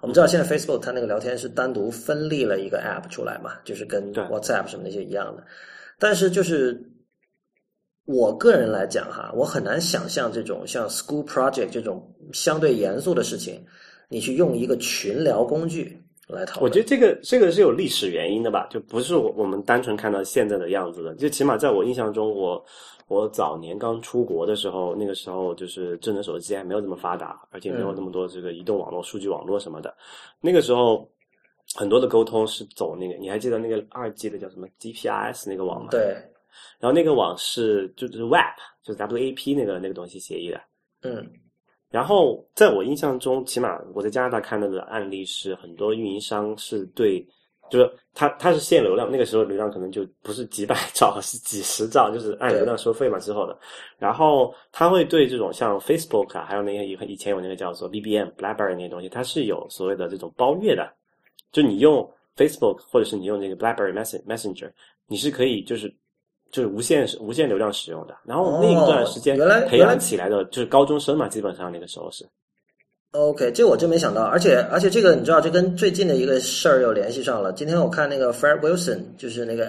[0.00, 5.42] 我们知道现在 Facebook 它那个聊天是单独分立了一个 App 出来嘛，就是跟 WhatsApp 什么那些一样的。
[5.98, 6.80] 但是就是
[8.06, 13.64] 我个人来讲哈，我很难想象这种像 School Project 这种相对严肃的事情，
[14.08, 16.68] 你去用一个群聊工具来讨论。
[16.68, 21.14] 我觉得这个这个是有历史原因的吧，就不是我我们单纯看到现在的样子的。
[21.14, 22.64] 就起码在我印象中，我。
[23.06, 29.94] 我早年刚出国的时候，那个时候就是智能手机还没有这么发达，而且没有那么多这个移动网络、数据网络什么的。
[30.40, 31.06] 那个时候，
[31.76, 35.88] 很多的沟通是走那个，你还记得那个二 G 的叫什么 GPRS 那个网吗？
[35.90, 36.16] 对。
[36.78, 40.60] 然后那个网是就是 Web，就是 WAP 那个那个东西协议的。
[41.02, 41.30] 嗯。
[41.90, 47.26] 然后在我印象中，起码我在加拿大看到的案例是，很多运营商是对。
[47.70, 53.18] 就是它，它是限流量，那个时候流量可能就不是几百兆，是几十兆，就是按流量收费嘛。
[53.18, 53.58] 之后的，
[53.98, 60.92] 然后它会对这种像 Facebook 啊，还有那些以以前有那个叫做 BBM、BlackBerry 那些东西，它是有所谓的这种包月的。
[61.52, 64.70] 就你用 Facebook 或者是你用那个 BlackBerry Messenger，
[65.06, 65.92] 你是可以就是
[66.54, 68.14] 就是无限无限流量使用的。
[68.24, 69.36] 然后那一段时间
[69.66, 72.24] 培养起来的就是高中生嘛，基本上那个时候是。
[73.10, 77.52] OK，这我真没想到，而且而且这个你知道，这跟最近的一个事儿又联系上了。
[77.52, 79.66] 今天我看那个 Fred Wilson，就是那个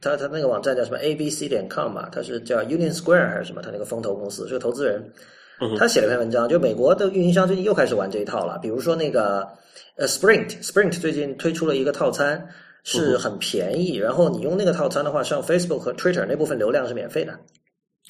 [0.00, 3.60] 他他那个网站叫什么 ABC 点 com 嘛，他是叫 Union Square 还是什么？
[3.60, 5.12] 他那个风投公司是个投资人，
[5.76, 8.56] 他写了一篇文章，就美国的运营商最近又开始玩这一套了。
[8.62, 9.46] 比如说那个
[9.96, 12.48] 呃 Sprint，Sprint 最近推出了一个套餐，
[12.84, 17.38] 是很便宜，然后你用那个套餐的话，像 Facebook 和 Twitter 那部分流量是免费的。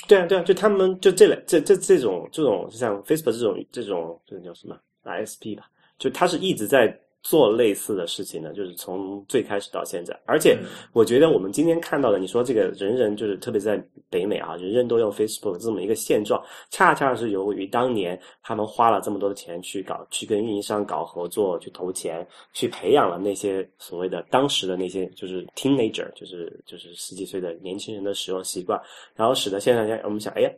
[0.09, 5.64] 对啊，对啊，就他们就这类这这这种这种像 Facebook 这种这种这叫什么 ISP 吧，
[5.99, 6.99] 就它是一直在。
[7.23, 10.59] 做类似的事情呢，就是从最开始到现在，而且
[10.93, 28.81] 我觉得我们今天看到的，你说这个人人就是特别在北美啊，人人都用 Facebook 这么一个现状，恰恰是由于当年他们花了这么多的钱去搞，去跟运营商搞合作，去投钱，去培养了那些所谓的当时的那些就是 teenager，就是就是十几岁的年轻人的使用习惯，
[29.14, 30.51] 然后使得现在我们想，哎呀。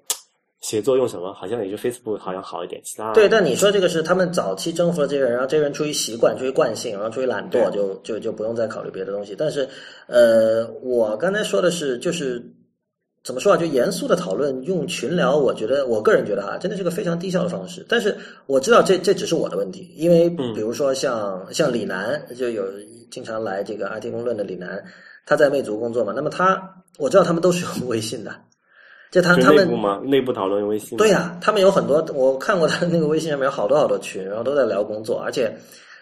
[0.63, 1.33] 写作用什么？
[1.35, 3.29] 好像也就 Facebook 好像好一点，其他对。
[3.29, 9.35] 但你说这个是他们早期征服了这个人，然后这个人出于习惯、出于惯性，然后出于懒惰，就就就不用再考虑别的东西。
[9.37, 9.69] 但是，
[10.07, 12.41] 呃，我刚才说的是，就是
[13.25, 13.57] 怎么说啊？
[13.57, 17.85] 就严肃的讨论用群聊，我觉得我个人觉得哈，真的是个非常低效的方式。
[17.89, 22.65] 但是我知道这这只是我的问题，因为比如说像像李楠，就有
[23.11, 24.81] 经常来这个 IT 公论的李楠，
[25.27, 26.63] 他在魅族工作嘛，那么他
[26.99, 28.33] 我知道他们都是用微信的。
[29.13, 29.69] 就他他们
[30.03, 35.55] 内部讨论微信，对呀，他们有很多，我看过他那个微信上面有好多好多群，然后都在聊工作，而且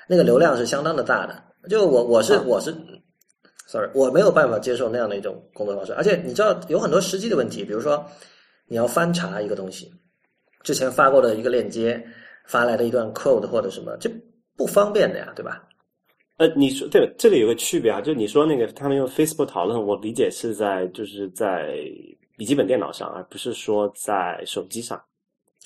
[0.09, 1.43] 那个流量是相当的大的。
[1.69, 2.73] 就我我是我是
[3.67, 5.93] ，sorry，我没有办法接受那样的一种工作方式。
[5.95, 8.07] 而且你知道有很多实际的问题，比如说
[8.69, 9.91] 你要翻查一个东西，
[10.63, 12.01] 之前发过的一个链接
[12.47, 14.09] 发来的一段 code 或者什么，这
[14.57, 15.65] 不方便的呀，对吧？
[16.37, 21.75] 呃，你说对，这里有个区别啊，就你说那个他们用 Facebook 讨论，我理解是在就是在。
[22.41, 24.99] 笔记本电脑上，而不是说在手机上。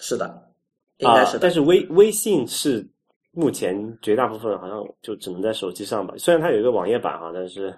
[0.00, 0.28] 是的，
[0.96, 1.38] 应该是。
[1.40, 2.84] 但是微微信是
[3.30, 6.12] 目前绝大部分好像就只能在手机上吧。
[6.18, 7.72] 虽然它有一个网页版哈，但是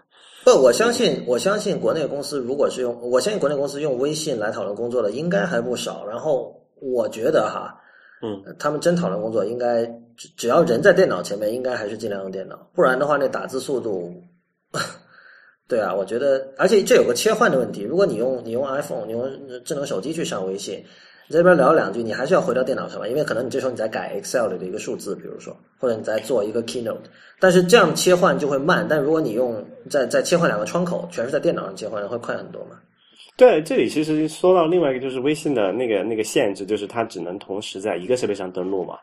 [0.46, 6.06] 不，我相信，我相信国内公司如果是用，我相信国内公司用微信来讨论工作的应该还不少。
[6.06, 7.78] 然后我觉得哈，
[8.22, 9.84] 嗯，他们真讨论工作，应该
[10.16, 14.10] 只只要人在电脑前面，应该还是尽量用电脑，不然的话，那打字速度。
[15.68, 17.82] 对啊，我觉得，而且这有个切换的问题。
[17.82, 19.28] 如果你用你用 iPhone，你用
[19.64, 20.78] 智能手机去上微信，
[21.28, 23.08] 你这边聊两句，你还是要回到电脑上吧？
[23.08, 26.98] 因为可能你这时候你在改 Excel 里的一个数字，比如说，或者你在做一个 Keynote，
[27.40, 28.86] 但是这样切换就会慢。
[28.88, 32.78] 但如果你用再再切换两个窗口，全是在电脑上切换，会快很多嘛？
[33.36, 38.96] 对，这里其实说到另外一个就是微信的那个那个限制，就是它只能同时在一个设备上登录嘛。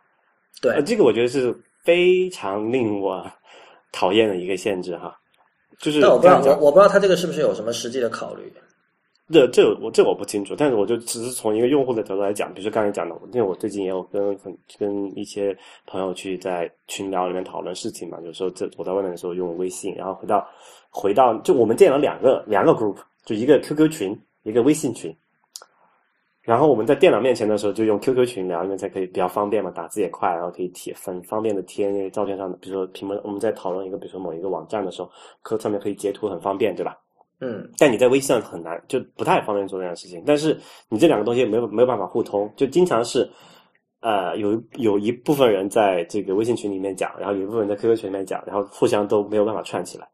[0.61, 1.53] 对，这个我觉得是
[1.83, 3.29] 非常令我
[3.91, 5.13] 讨厌的一个限制哈。
[5.79, 8.51] 就是但我不知道，我我不知道他这个是不是有什么实际的考虑。
[9.31, 14.37] 这这我这我不清楚，但是我就只是从一个用户的角度来讲，比如说刚才讲的，因为我最近也有跟
[14.77, 15.57] 跟一些
[15.87, 20.45] 朋友去在群聊里面讨论事情嘛，有时候这我在外面的时候用微信，然后回到
[20.89, 25.15] 回到就我们建了两个两个 group，就一个 QQ 群，一个微信群。
[26.43, 35.09] 然后我们在电脑面前的时候就用 QQ 群聊，因为才可以比较方便嘛，打字也快，然后可以贴很方便的贴那个照片上的，比如说屏幕我们在讨论一个比如说某一个网站的时候，
[35.41, 36.97] 可上面可以截图很方便，对吧？
[37.39, 40.21] 嗯，但你在微信上很难，就不太方便做这样的事情。
[40.25, 40.57] 但是
[40.89, 43.29] 你这两个东西没有没有办法互通，就经常是，
[44.01, 50.07] 呃，有有一部分人在这个微信群里面讲，然后有一部分人在 QQ 群里面讲，然后互相都没有办法串起来。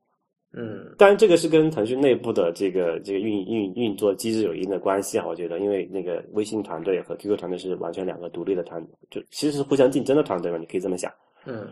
[0.52, 5.26] 嗯，当然，这个是跟腾讯内部的这个这个运运运作机制有一定的关系啊。
[5.28, 11.12] 我觉得，因为那个微信团队和 QQ 团队是完全两个独立的团，就其实是互相竞争的团队嘛，你可以这么想。
[11.46, 11.68] 嗯，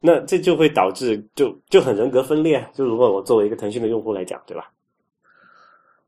[0.00, 2.66] 那这就会导致就就很人格分裂。
[2.72, 4.70] 就如果我作为一个腾讯的用户来讲，对吧？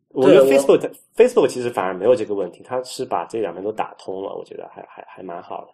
[0.09, 5.69] 我觉得 Facebook Facebook 其实反而没有这个问题，它是把这两边都打通了，我觉得还还还蛮好的。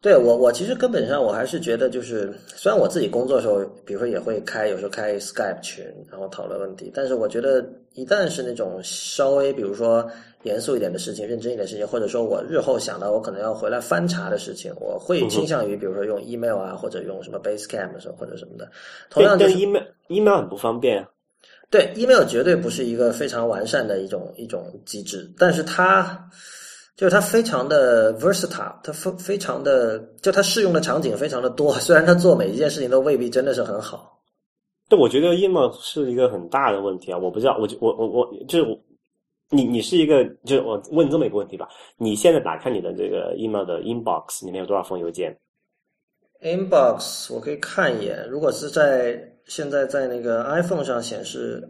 [0.00, 10.08] 对我，我其实根本上我还是觉得，就是虽然我自己工作的时候，比如说也会开，有时候开 Skype 群，然后讨论问题，但是我觉得一旦是那种稍微比如说
[10.44, 18.70] 严肃一点的事情、认真一点的事情，或者说我日后想到我可能要回来翻查的事情，我会倾向于比如说用 email 啊，或者用什么 Basecamp 或者什么的。
[19.10, 21.04] 同样，就是 email email 很不方便。
[21.70, 26.24] 对，email 绝对不是一个非常完善的一种一种机制，但是它。
[26.98, 31.72] 就是它非常的 versatile，它非非常的，就它适用的场景非常的多。
[31.78, 34.20] 虽然它做每一件事情都未必真的是很好，
[34.88, 37.16] 但我觉得 email 是一个很大的问题啊！
[37.16, 38.80] 我不知道，我就我我我就是
[39.50, 41.68] 你你是一个，就是我问这么一个问题吧：
[41.98, 45.38] 你现在打开你的这个 email 的 inbox 里面有多少封邮件
[46.42, 51.62] ？inbox 我可以看一眼，如果是在现在在那个 iPhone 上显示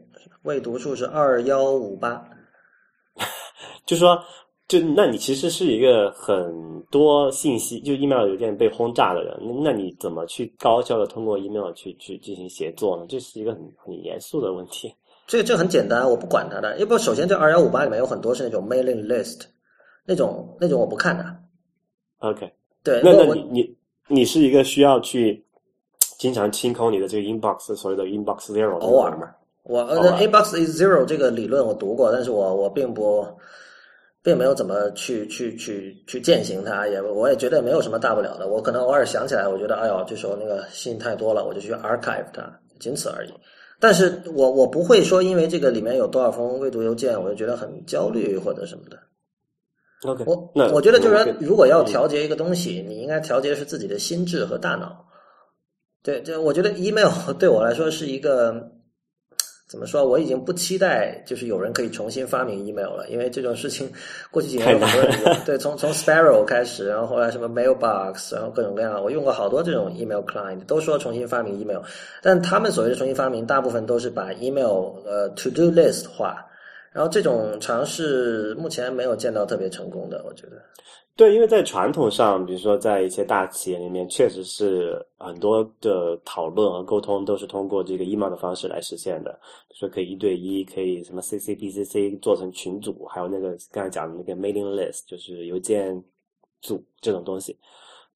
[0.45, 2.26] 未读数是二幺五八，
[3.85, 4.18] 就说。
[4.69, 13.07] 就那你其实是一个很多信息就 email 邮件被轰炸的人，那你怎么去高效的通过 email 去去进行协作呢？
[13.09, 14.95] 这是一个很很严肃的问题。
[15.27, 19.41] 这这很简单，我不管它的，因为首先这二幺五八里面有很多是那种 mailing list，
[20.05, 21.25] 那种那种我不看的。
[22.19, 22.53] OK，
[22.85, 25.43] 对，那那你你你是一个需要去
[26.19, 29.31] 经常清空你的这个 inbox，所谓的 inbox zero，偶尔嘛。
[29.62, 33.27] 我呃 inbox is zero 这个理论我读过，但是我我并不。
[34.23, 38.49] 并没有怎么去去去去践行它，也我也觉得没有什么大不了的。
[38.49, 43.33] 我可能偶尔想起来，我觉得哎呦，这时候那个信太多了，我就去 archive 它，仅此而已。
[43.81, 48.99] 但是我我不会说因为这个里面有多少封未读邮件，我就觉得很焦虑或者什么的。
[50.05, 55.07] OK，我我觉得就是说，如果要调节一个东西，你应该调节是自己的心智和大脑。
[56.03, 58.73] 对，这我觉得 email 对我来说是一个。
[59.69, 60.07] 怎么说？
[60.07, 63.87] 我已经不期待就是有人可以重新发明 email 了，因为这种事情
[64.31, 65.37] 过去几年有很多人用。
[65.45, 71.83] 对，从从 Sparrow 开始，然后后来什么 Mailbox，然后各种各样，我用过好多这种 email client，都说重新发明 email，
[72.23, 76.47] 但他们所谓的重新发明，大部分都是把 email 呃 to do list 化，
[76.99, 80.61] 然后这种尝试目前没有见到特别成功的，我觉得。
[81.14, 89.38] 对，因为在传统上，比如说在一些大企业里面，确实是很多的讨论和沟通都是通过这个 email 的方式来实现的。
[89.72, 96.03] 说可以一对一，可以什么 CC、BCC 做成群组，还有那个刚才讲的那个 mailing list，就是邮件
[96.61, 97.57] 组这种东西。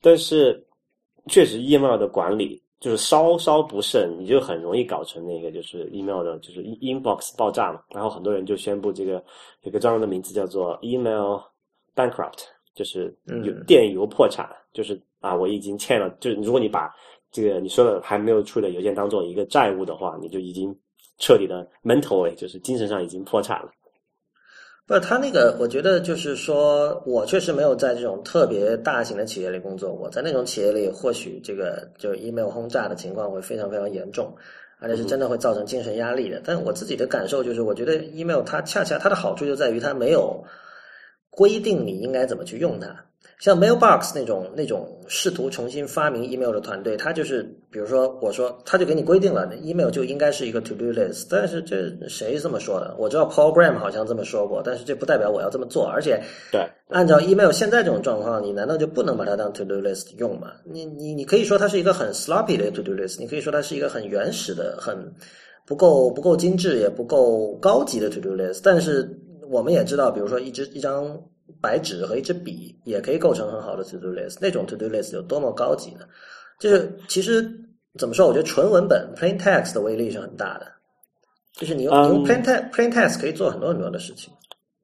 [0.01, 0.61] 但是
[1.29, 7.81] 确实 email 的管理就是稍稍不慎，你就很容易搞成那个就是 email 的就是 inbox 爆炸嘛。
[7.95, 9.25] 然后很多人就宣布这个
[9.63, 11.39] 有个专门的名字叫做 email
[11.95, 12.45] bankrupt。
[12.75, 13.15] 就是
[13.45, 16.09] 有电邮破产，就是啊，我已经欠了。
[16.21, 16.91] 就是如果你把
[17.31, 20.75] 这个你说的还没有处理的邮件当做一个债务的话，你就已经
[21.19, 23.71] 彻底的 mentally 就是精神上已经破产了。
[24.87, 34.35] 不，他那个我觉得就是说，我确实没有在这种特别大型的企业里工作过，在那种企业里，或许这个就 email 轰炸的情况会非常非常严重，
[34.81, 36.41] 而且是真的会造成精神压力的。
[36.45, 40.45] 但我自己的感受就是，我觉得 email 它恰恰它的好处就在于它没有。
[41.35, 42.95] 规定你应该怎么去用它，
[43.39, 52.95] 像 Mailbox 那种那种试图重新发明 email 的团队，它就是比如说我说他就给你规定了，email 就应该是一个 to do list，但是这谁这么说的？
[52.99, 55.87] 我知道 Paul Graham 好像这么说过，但是这不代表我要这么做。
[55.87, 60.53] 而且，对，按照 email 现在这种状况，你难道就不能把它当 to do list 用吗？
[60.65, 65.13] 你你你可以说它是一个很 sloppy 的 to do list，你可以说它是一个很原始的、很
[65.67, 69.19] 不够不够精致也不够高级的 to do list，但是。
[69.51, 71.15] 我们也知道，比如说一支一张
[71.61, 74.39] 白纸和一支笔也可以构成很好的 to do list。
[74.41, 76.07] 那种 to do list 有多么高级呢？
[76.59, 77.43] 就是其实
[77.99, 78.27] 怎么说？
[78.27, 80.67] 我觉得纯文本 plain text 的威力是很大的。
[81.53, 84.33] 就是你用用 plain text plain text 可以做很多很多的事情。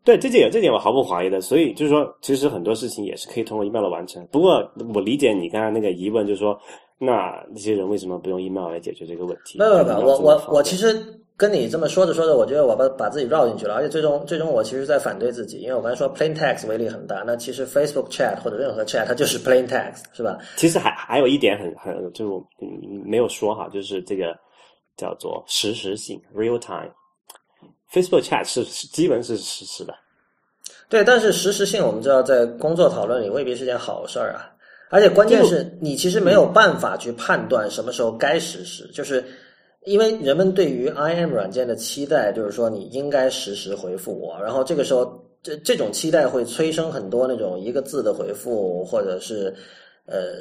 [0.05, 1.41] 对，这点这点我毫不怀疑的。
[1.41, 4.27] 所以就是说，其实很多事情也是可以通过 email 完成。
[4.31, 6.59] 不过我理解你刚才那个疑问，就是说，
[6.99, 9.59] 那那些人为什么不用 email 来解决这个问题？
[9.59, 20.37] 没有没有，我我我其实实跟你这么说着说着，我觉得我把把自己绕进去了，而且最终最终我其实在反对自己，因为我刚才说 plain text 威力很大，那其实 Facebook chat 或者任何 chat 它就是 plain text 是吧？
[20.57, 22.45] 其实还还有一点很很就
[23.05, 24.37] 没有说哈，就是这个
[24.97, 26.91] 叫做实时性 real time。
[27.93, 29.95] Facebook chat 是基本是实时的，
[30.91, 34.51] 对，但是实时性我们知道在工作讨论里未必是件好事儿啊，
[34.91, 39.25] 而且关键是你其实没有办法去判断什么时候该实时，就是
[39.85, 49.55] 因为人们对于 IM 软件的期待就是说你应该实时回复我，然后这个时候这这种期待会催生很多那种一个字的回复，或者是
[50.07, 50.35] 呃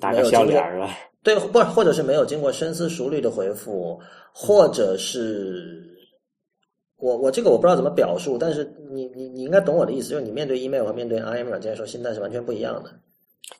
[0.00, 0.90] 打个笑脸是吧？
[1.22, 4.00] 对，不，或者是没有经过深思熟虑的回复，
[4.32, 5.82] 或者是。
[6.98, 12.90] 我我这个我不知道怎么表述，但是你你你应该懂我的意思，就是你面对 email 和面对 IM 软件的时候，心态是完全不一样的。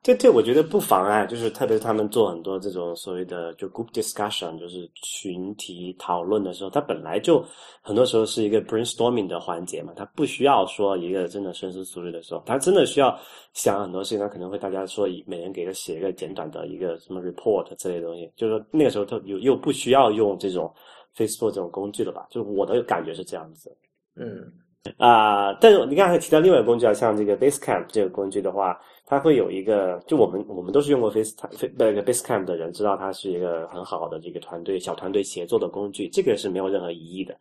[0.03, 7.45] 这这我觉得不妨碍，就是特别是他们做很多这种所谓的就 group discussion，就是群体讨论的时候，它本来就
[7.83, 13.17] 很多时候是一个 brainstorming 的环节嘛，它不需要说一个真的深思熟虑的时候，它真的需要
[13.53, 20.73] 想很多事情，它可能会大家说每人给他写一个简短的一个什么 report 之类的东西，就是说那个时候他又又不需要用这种。
[21.17, 22.27] Facebook 这种工具了吧？
[22.29, 23.75] 就是我的感觉是这样子。
[24.17, 24.53] 嗯
[24.99, 37.35] 啊，但是你刚才提到另外一个工具啊，像这个 Basecamp 这个工具的话，它会有一个，就我们我们都是用过 FaceTime 那个 Basecamp 的人，知道它是一个很好的这个团队小团队协作的工具，这个是没有任何疑义的。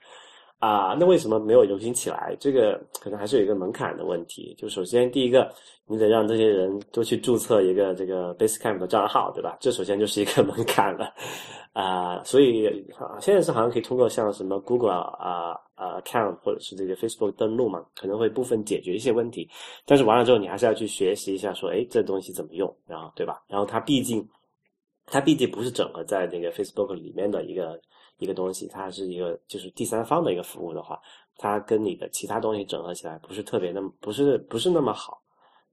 [0.60, 2.36] 啊，那为什么没有流行起来？
[2.40, 4.56] 这个可能还是有一个门槛的问题。
[4.58, 5.52] 就首先第一个，
[5.86, 9.58] 你得让这些人都去注册一个这个 Basecamp 的账号，对吧？
[9.60, 11.14] 这首先就是一个门槛了。
[11.76, 12.64] 啊，所以，
[13.20, 19.50] 现在是好像可以通过像什么 Google 啊啊 account 或者是这个 Facebook 登录嘛，可能会部分解决一些问题。
[19.86, 23.44] 但是完了之后，你还是要去学习一下，说哎，这东西怎么用，然后对吧？
[23.48, 24.26] 然后它毕竟，
[25.06, 27.80] 它毕竟不是整合在那个 Facebook 里面的一个。
[28.18, 30.98] 一个东西，它是一个就是第三方的一个服务的话，
[31.36, 35.22] 它跟你的其他东西整合起来不是特别那么不是不是那么好。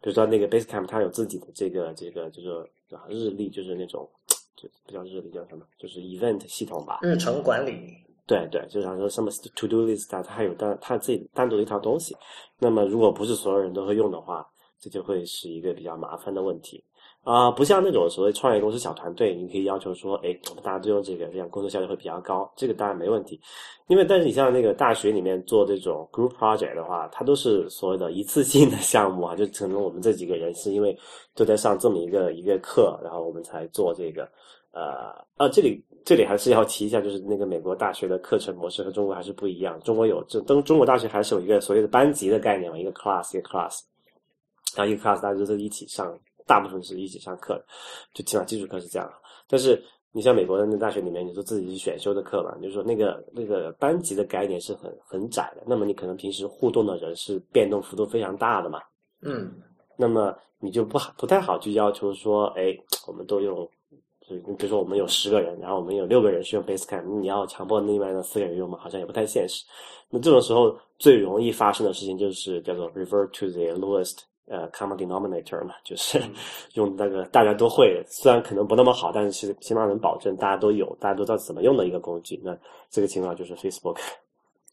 [0.00, 2.68] 比如说那个 Basecamp，它有自己的这个这个这个
[3.08, 4.10] 日历，就是那种
[4.56, 6.98] 就不叫日历叫什么，就是 event 系统吧。
[7.02, 7.80] 日程管理。
[8.26, 12.16] 对对，就像说什么 to do list，它还有单它自己单独的一套东西。
[12.58, 14.46] 那么如果不是所有人都会用的话，
[14.78, 16.82] 这就会是一个比较麻烦的问题。
[17.24, 22.52] 啊，不像那种所谓创业公司小团队，你可以要求说，哎，大家都用这个，这样工作效率会比较高。
[22.56, 23.40] 这个当然没问题，
[23.86, 30.98] 因为但是你像那个大学里面做这种 group project 的话，它都是所谓的一次性的项目啊，就可能我们这几个人是因为
[31.32, 34.28] 都在上这么一个一个课，然后我们才做这个。
[34.72, 39.78] 呃，啊，这里这里还是要提一下，就是那个美国大学的课程模式和中国还是不一样。
[39.84, 43.82] 中国有这中中国大学还是有一个所谓的班级的概念嘛，一个 class 一个 class，
[44.74, 46.18] 然后一个 class 大家都是一起上。
[46.46, 47.64] 大部分是一起上课的，
[48.14, 49.10] 就起码基础课是这样。
[49.48, 55.62] 但是你像美国的那大学里面，你说自己去选修的课嘛，就是说那个那个班级的概念是很很窄的。
[55.66, 58.80] 那么你可能平时互动的人是变动幅度非常大的嘛。
[59.22, 59.50] 嗯。
[59.96, 62.76] 那么你就不好不太好去要求说，哎，
[63.06, 63.56] 我们都用，
[64.26, 69.64] 就比如说我们有十个人，然后我们有六个人是用 Basecamp，你要强迫另外的四个人用嘛，好像也不太现实。
[70.08, 74.18] 那这种时候最容易发生的事情就是叫做 revert to the lowest。
[74.48, 76.20] 呃，common denominator 嘛，就是
[76.74, 82.40] 用那个大家都会，虽然可能不那么好，但是其实起码能保证大家都有，大家都知道怎么用的一个工具。
[82.44, 82.56] 那
[82.90, 83.96] 这个情况就是 Facebook，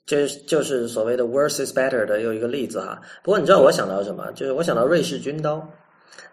[0.05, 2.99] 这就是所谓的 worse is better 的又一个例子哈。
[3.24, 4.32] 不过你知道我想到什么？
[4.34, 5.65] 就是我想到瑞士军刀。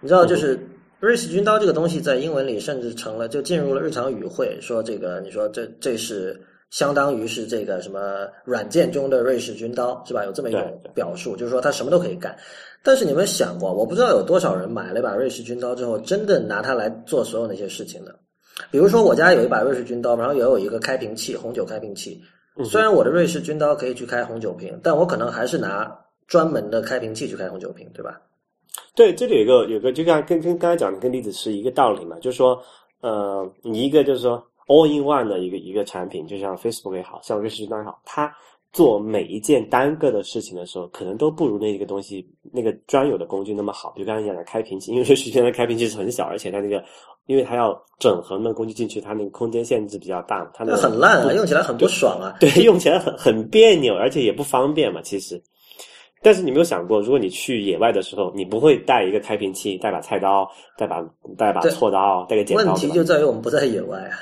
[0.01, 0.59] 你知道，就是
[0.99, 6.41] 瑞士军刀这个东西在英文里甚至成了就进入了日常语汇，说这个你说这这是。
[6.77, 10.27] 相当于是这个什么软件中的瑞士军刀是吧？
[10.27, 12.37] 有这么一种表述，就是说它什么都可以干。
[12.83, 18.15] 但是你们想过，我不知道有多少人买了一把瑞士军刀之后，真的拿它来做所有那些事情的。
[18.71, 22.21] 比如说，我家有一把瑞士军刀，然后也有一个开瓶器，红酒开瓶器。
[22.63, 25.91] 虽然我的瑞士军刀可以去开红酒瓶，但我可能还是拿
[26.27, 28.21] 专门的开瓶器去开红酒瓶，对吧？
[28.95, 32.61] 对，这里有一个有个，就像跟跟刚才讲的跟例子是一个道理嘛，就是说，
[33.01, 34.47] 呃，你一个就是说。
[34.67, 38.35] All in one 的一个一个产品，就像 Facebook 也好像瑞士军刀也好，它
[38.73, 43.93] 做每一件单个的事情的时候，可能都不如那一个东西那个专有的工具那么好。
[43.95, 46.83] 比如刚才讲的开瓶器，因为瑞士军刀的开瓶器是很小，而且它那个，
[47.27, 52.37] 因为它要整合那个工具进去，它那个空间限制比较大，它那很烂啊，用起来很不爽啊。
[52.41, 55.01] 对，用起来很很别扭，而且也不方便嘛。
[55.01, 55.41] 其实，
[56.23, 61.01] 但是你没有想过，如果你去野外的时候，你不会带一个开瓶器，带把菜刀，带把
[61.39, 62.65] 带把锉刀，带个剪刀。
[62.65, 64.19] 问题就在于我们不在野外啊。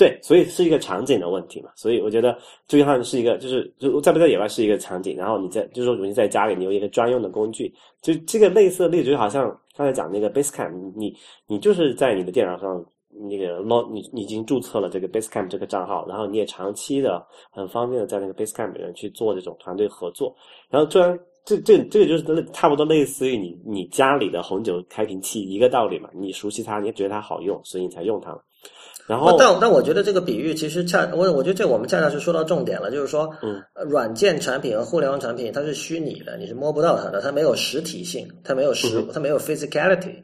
[0.00, 2.34] 对，所以是一个场景的问题嘛，所以我觉得
[2.66, 7.70] 最重要的是一个，就是就在不在野外是一个场景，然后你在就是说，如果你在家里，你有一个专用的工具，
[8.00, 11.14] 就这个类似的例子，就好像刚才讲那个 Basecamp，你
[11.46, 12.82] 你就是在你的电脑上
[13.28, 20.34] 那个捞你你已经注册了这个 Basecamp 这个账号，然后你也长期的很方便的在那个 Basecamp 里面去做这种团队合作，
[20.70, 28.34] 然后突然这这这个就是差不多类似于你你家里的红酒开瓶器一个道理嘛，你熟悉它，你也觉得它好用，所以你才用它。
[29.10, 40.14] 然后，但但我觉得这个比喻其实恰我我觉得这我们恰恰是说到重点了，就是说，嗯，软件产品和互联网产品它是虚拟的，你是摸不到它的，它没有实体性，它没有实，它没有 physicality。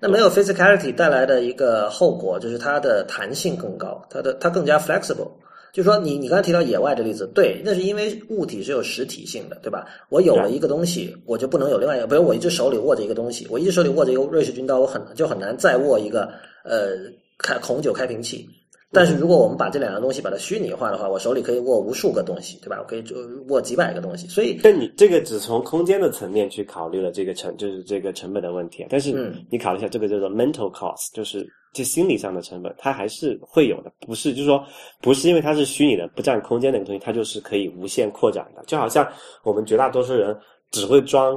[0.00, 5.30] 那没有 physicality 带来的一个后果就是它的弹性更高，它的它更加 flexible。
[5.72, 9.86] 就是说，你你刚才提到野外的例子，对，那是因为物体是有实体性的，对吧？
[10.10, 16.28] 我有了一个东西，我就不能有另外一个，比如我一只手里握着一个东西，我一只手里握着一个瑞士军刀，我很就很难再握一个
[16.64, 16.90] 呃
[17.38, 18.48] 开红酒开瓶器。
[18.92, 22.78] 但是如果我们把这两样东西把它虚拟化的话，我手里可以握无数个东西，对吧？
[22.78, 23.16] 我可以就
[23.48, 24.28] 握几百个东西。
[24.28, 28.86] 所以，但你这个只从空间的层面去考虑了这个成，就是这个成本的问题。
[28.88, 29.10] 但是
[29.50, 33.90] 你考虑一下这个叫做 mental cost，就是这心理上的成本，它还是会有的。
[34.06, 34.64] 不是，就是说，
[35.00, 38.62] 不是因为它是虚拟的、不占空间的一个东西，它就是可以无限扩展的。
[38.64, 39.04] 就好像
[39.42, 40.38] 我们绝大多数人
[40.70, 41.36] 只会装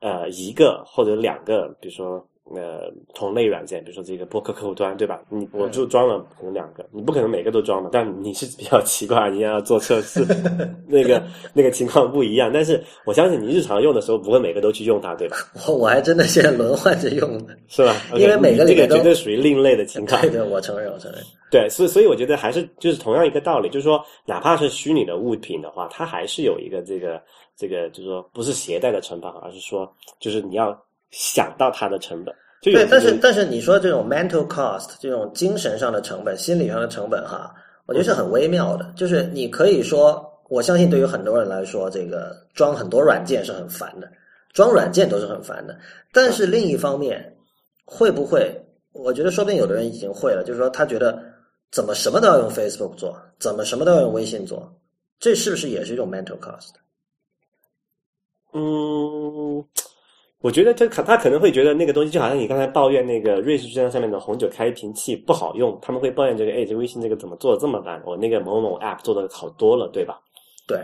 [0.00, 2.26] 呃一个或者两个，比如说。
[2.54, 5.20] 呃，同类软件，比如说这个播客客户端，对吧？
[5.28, 7.90] 你我就装了可能两个，你不可能每个都装嘛。
[7.92, 10.24] 但你是比较奇怪，你要做测试，
[10.86, 11.20] 那个
[11.52, 12.48] 那个情况不一样。
[12.54, 15.36] 但是我相信你日常用的时候不会每个都去用它，对吧？
[15.66, 17.96] 我 我还真的现在轮换着用的， 是吧？
[18.14, 20.20] 因为每个这个绝对属于另类的情况。
[20.20, 21.20] 对对，我承认，我承认。
[21.50, 27.20] 对，所以所以我觉得还是就是同样一个道理，就是说，哪怕是虚拟的物品的话，它还是有一个这个
[27.56, 30.80] 这个，就是说不是携带的成本，而是说就是你要。
[31.10, 37.54] 想到它的成本，对，但是但是你说这种 mental cost 这种精神上的成本、心理上的成本，哈，
[37.86, 38.92] 我觉得是很微妙的。
[38.96, 44.10] 就是你可以说，我相信对于很多人来说，这个装很多软件是很烦的，
[44.52, 45.78] 装软件都是很烦的。
[46.12, 47.36] 但是另一方面，
[47.84, 48.60] 会不会？
[48.92, 51.22] 我觉得说不定有的人已经会了，就是说他觉得
[51.70, 54.74] 怎么什么都要用 Facebook 做，怎么什么都要用微信做，
[55.20, 56.70] 这是不是也是一种 mental cost？
[58.52, 59.64] 嗯。
[60.40, 68.02] 我觉得他可他可能会觉得那个东西就好像你刚才抱怨那个瑞士军刀上面的红酒开瓶器不好用，他们会抱怨这个，哎，这微信这个怎么做的这么烂？
[68.04, 70.20] 我那个某某 app 做的好多了，对吧？
[70.66, 70.78] 对，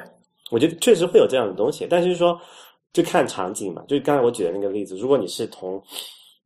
[0.50, 2.40] 我觉得确实会有这样的东西，但是说
[2.92, 5.82] 就看场景嘛，就刚才我举的那个例子，如果你是同。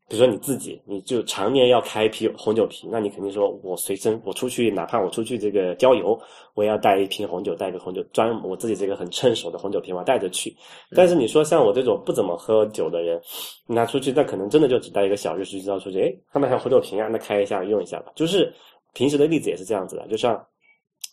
[0.09, 6.17] 比如说你自己，你就常年要开一瓶红酒瓶，那你肯定说，我随身我出去，哪怕我出去这个郊游，
[6.55, 10.55] 我也要带一瓶红酒，带个红酒专我自己这个很趁手的红酒瓶，我带着去。
[10.95, 13.21] 但是你说像我这种不怎么喝酒的人，
[13.67, 16.01] 拿出去，那可能真的就只带一个小日式军刀出去。
[16.01, 18.13] 哎，他们还有红酒瓶啊，那开一下用一下吧。
[18.15, 18.55] 就是
[18.95, 20.41] 平时的例子也是这样子的，就像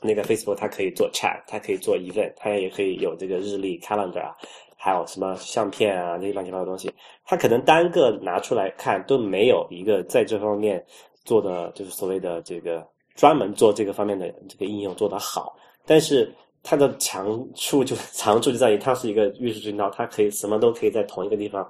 [0.04, 4.36] 那个 Facebook，它可以做 chat，它可以做 event，它也可以有这个日历 calendar 啊。
[4.84, 10.86] 还有什么相片啊，那些乱七八糟的东西，他可能单个拿出来看都没有一个在这方面
[11.24, 15.56] 做的，就是所谓的这个专门做这个方面的这个应用做得好。
[15.86, 16.30] 但是
[16.64, 21.66] 它的强处就 长处就在于它是一个玉石军刀，它可以什么都可以在同一个地方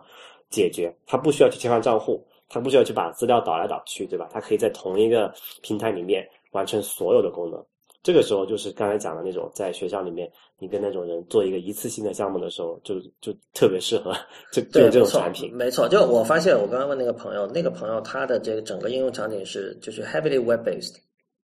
[0.50, 4.28] 解决，它不需要去切换账户，它不需要去把资料导来导去，对吧？
[4.34, 7.64] 它可以在同一个平台里面完成所有的功能。
[8.04, 10.30] 这个时候就是刚才讲的那种，在学校里面，
[10.60, 14.14] 你跟那种人做一个一次性的项目的时候，就就特别适合
[14.52, 15.56] 这这种产品。
[15.56, 20.96] 没错，就我发现，我刚刚问那个朋友，那个朋友他的这个整个应用场景是就是 heavily web based，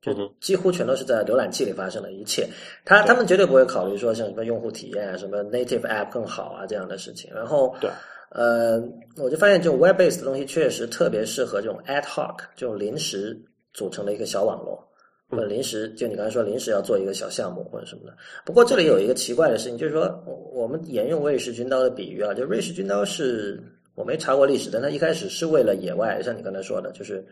[0.01, 2.45] 就几乎全都是在浏览器里发生的一切。
[2.83, 7.31] 他他们绝对不会考虑说像什么用户体验啊、什么 native app 更好啊这样的事情。
[7.33, 7.89] 然后，对，
[8.31, 8.83] 呃，
[9.15, 13.41] 我就发现这种 web based 的东西确实特别适合这种 ad hoc 这种临时
[13.73, 14.88] 组成的一个小网络。
[15.29, 18.17] 或者临时，就你刚才说临时要做一个小项目或者什么的。
[18.43, 20.11] 不过这里有一个奇怪的事情，就是说
[20.51, 23.61] 我们沿用瑞士军刀的比喻啊，就瑞士军刀是
[23.93, 27.23] 我没查过历史，但它一开始是为了野外，像你刚才说的，就是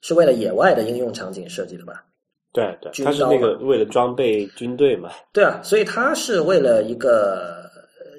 [0.00, 2.02] 是为了野外的应用场景设计的吧？
[2.54, 5.10] 对对，它是那个为了装备军队嘛？
[5.30, 7.70] 对啊，所以它是为了一个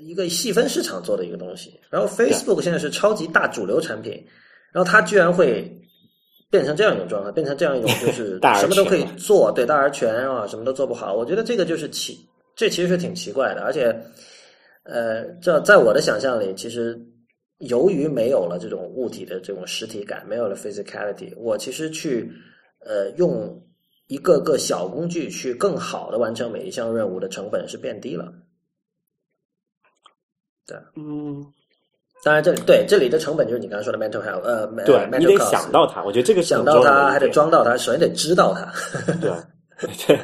[0.04, 1.80] 一个细分市场做的一个东西。
[1.90, 4.24] 然后 Facebook 现在是超级大主流产品，
[4.72, 5.76] 然后它居然会。
[6.52, 11.16] 变成这样一种状态，变成这样一种就是 什么都可以做，对大而全啊，什么都做不好。
[11.16, 12.20] 我觉得这个就是奇，
[12.56, 13.62] 这其实是挺奇怪的。
[13.62, 13.86] 而且，
[14.84, 17.00] 呃，这在我的想象里，其实
[17.60, 22.30] 由于没有了这种物体的这种实体感，没有了 physicality，我其实去
[22.86, 23.58] 呃用
[24.08, 28.34] 一个个小工具去更好的完成每一项任务的成本是变低了。
[30.68, 31.46] 对，嗯。
[32.24, 38.72] 当然，这里对这里的成本就是你刚才说的 mental health，呃，对你得想到它，我觉得这个想到它还得装到它，首先得知道它。
[39.20, 39.32] 对，
[40.08, 40.20] 对，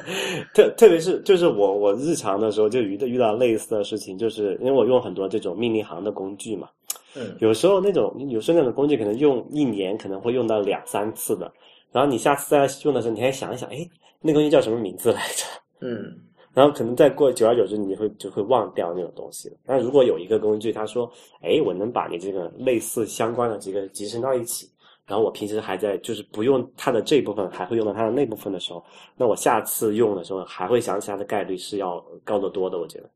[0.53, 6.69] 特特别是就是我我日常的时候就遇遇到类似的事情，就是因为我用很多这种命令行的工具嘛，
[7.15, 11.51] 嗯，有时候那种有时候那种工具可能用一年可能会用到两三次的，
[11.91, 13.77] 然后你下次再用的时候，你还想一想，哎，
[14.21, 15.43] 那个东西叫什么名字来着？
[15.81, 16.15] 嗯，
[16.53, 19.57] 然后可能再过久而久之，你会就会忘掉那种东西了。
[19.65, 21.11] 但如果有一个工具，他说，
[21.41, 24.67] 哎，我能把你这个类似相关的几个集成到一起，
[25.05, 28.83] 然后我平时还在就是不用它的这部分，还会用到它的那部分的时候，
[29.15, 32.79] 那我下次用的时候还会想起它的概率是要高得多的。
[32.79, 33.09] 我觉得，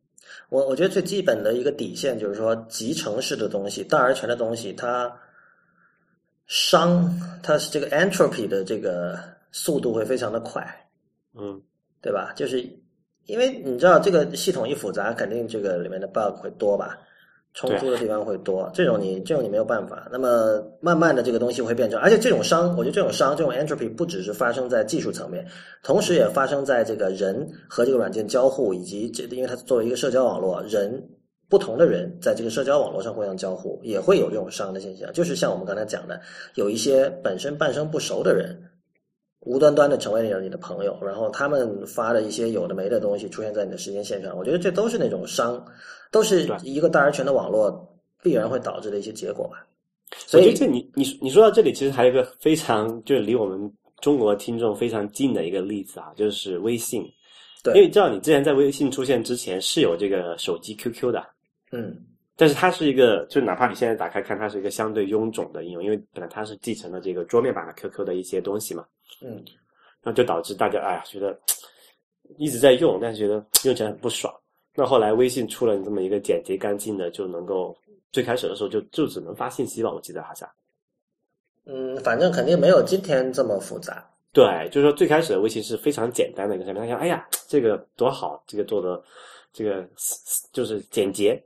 [0.49, 5.11] 我我觉得最基本的一个底线就是说，集成式的东西、大而全的东西，它
[6.47, 7.09] 熵，
[7.41, 9.17] 它是这个 entropy 的这个
[9.51, 10.63] 速度会非常的快，
[11.33, 11.61] 嗯，
[12.01, 12.31] 对吧？
[12.35, 12.63] 就是
[13.25, 16.97] 因为你知道这个系统一复杂，肯定这个里面的 bug 会多吧，
[17.53, 20.07] 冲突的地方会多，这种你这种你没有办法。
[20.11, 25.45] 那么慢慢的这个东西会变成，而且这种伤，我觉得这种伤这种 entropy 不只是发生在技术层面，
[25.83, 31.01] 同时也发生在这个人和这个软件交互，以及这因为它作为一个社交网络，人
[31.49, 35.11] 不同的人在这个社交网络上互相交互，也会有这种伤的现象。
[35.13, 36.19] 就是像我们刚才讲的，
[36.55, 38.57] 有一些本身半生不熟的人。
[39.41, 45.63] 无端端的成为了你的朋友，然后他们发的一些有的没的东西出现在你的时间线上，我觉得这都是那种伤，
[46.11, 49.65] 都是一个大而全的网络必然会导致的一些结果吧。
[50.15, 57.03] 所以这你你你说到这里，其实还有一个非常就是离我们中国听众非常近的一个例子啊，就是微信。
[57.63, 61.23] 对，因为知道你之前在微信出现之前是有这个手机 QQ 的，
[61.71, 61.95] 嗯，
[62.35, 68.83] 但是它是一个，就哪怕你现在打开看，它是一个相对臃肿的应用，因为本来它是继承了这个桌面版的 QQ 的一些东西嘛。
[69.21, 69.43] 嗯，
[70.01, 71.37] 那就导致大家哎呀觉得
[72.37, 74.33] 一直在用，但是觉得用起来很不爽。
[74.73, 77.77] 那后来微信出了这么一个简洁干净的，就能够
[78.11, 80.49] 最开始的时候就就只能发信息吧，我记得好像。
[81.65, 84.09] 嗯，反正肯定没有今天这么复杂。
[84.31, 89.03] 对，就是说最开始的微信是非常简单的一个产品，他想哎呀这个多好，这个做的
[89.51, 89.85] 这个
[90.53, 91.37] 就是简洁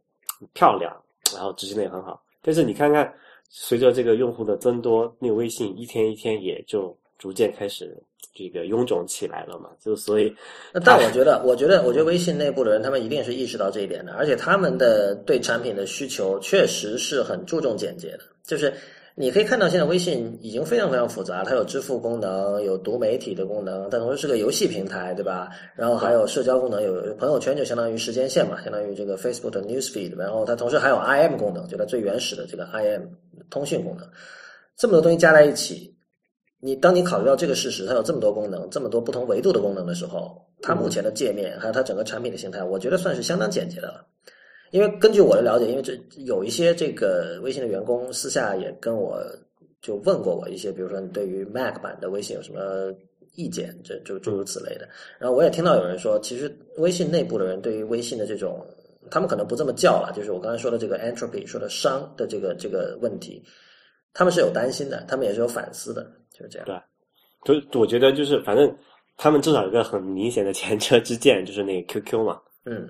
[0.53, 0.95] 漂亮，
[1.33, 2.23] 然后执行的也很好。
[2.43, 3.11] 但是你看看，
[3.49, 6.95] 随着这个用户的增多，那个微信一天一天也就。
[7.17, 7.95] 逐渐开始
[8.33, 10.35] 这个臃肿起来了嘛，就所以，
[10.83, 18.19] 但我觉得，我觉得，我觉得微信内部的人他们一定是意识到这一点的，而且他们的对产品的需求确实是很注重简洁的。
[18.43, 18.73] 就是
[19.15, 25.49] 你可以看到，现在微信已经非常非常复杂，它有支付功能，有读媒体的功能，但同时是个游戏平台，对吧？
[25.73, 33.03] 然后还有社交功能，有朋友圈就相当于时间线嘛，相当于这个 Facebook 的 Newsfeed，然后它同时还有 IM 功能，就它最原始的这个 IM
[33.49, 34.05] 通讯功能，
[34.75, 35.94] 这么多东西加在一起。
[36.65, 44.03] 你当你考虑到这个事实，它有这么多功能，这么多不同维度的功能的时候，它目前的界面还有它整个产品的形态，我觉得算是相当简洁的了。
[44.71, 49.21] 因为根据我的了解，因为这有一些这个微信的员工私下也跟我
[49.79, 52.91] 就问过我一些，比如说你对于 Mac 版的微信有什么
[53.35, 54.89] 意见，这就诸如此类的。
[55.19, 58.65] 然后我也听到有人说，其实微信内部的人对于微信的这种，
[59.11, 63.43] 他们可能不这么叫了，就是我刚才说的这个 entropy 说的熵的这个这个问题，
[64.15, 66.11] 他们是有担心的，他们也是有反思的。
[66.38, 66.84] 就是这样，
[67.45, 68.78] 对，就我觉得就是反正
[69.16, 72.90] 他们至少有个很明显的前车之鉴，就是那个 QQ 嘛，嗯，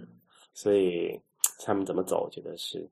[0.56, 1.20] 所以
[1.64, 2.90] 他们怎么走，我觉得是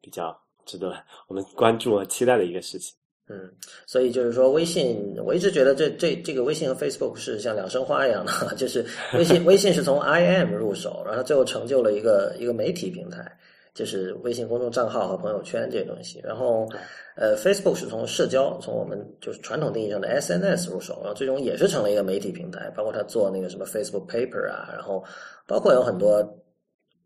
[0.00, 0.94] 比较值得
[1.26, 2.94] 我们关注和期待的一个事情。
[3.28, 3.50] 嗯，
[3.88, 13.36] 所以就是说，微信我一直觉得这这这个微信和 Facebook 是像两生花一样的， 就是微信微信是从 IM 入手，然后最后成就了一个一个媒体平台。
[13.76, 16.66] 就是微信公众账号和朋友圈这些东西，然后，
[17.14, 25.04] 呃，Facebook 是从社交，从我们就是传统定义上的 SNS 入手，然后最终也是成了一个媒体平台，包括他做那个什么 Facebook Paper 啊，然后
[25.46, 26.22] 包括有很多，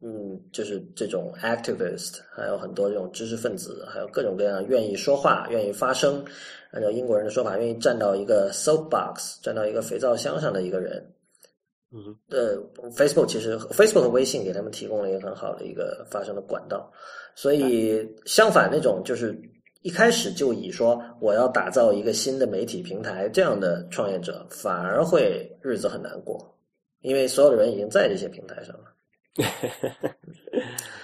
[0.00, 6.24] 嗯，就是这种 activist，还有很多这种知识分子，还有各种各样愿意说话、愿意发声，
[6.70, 11.04] 按照英国人的说法，愿意站到一个 soapbox，站到一个肥皂箱上的一个人。
[11.92, 12.56] 嗯，呃
[12.92, 16.88] ，Facebook 其实 Facebook 和微信给他们提供了一个很好的一个发声的管道，
[17.34, 19.36] 所以相反那种就是
[19.82, 26.56] 一开始就以说我要打造一个新的媒体平台这样的创业者，反而会日子很难过，
[27.00, 28.84] 因为所有的人已经在这些平台上了。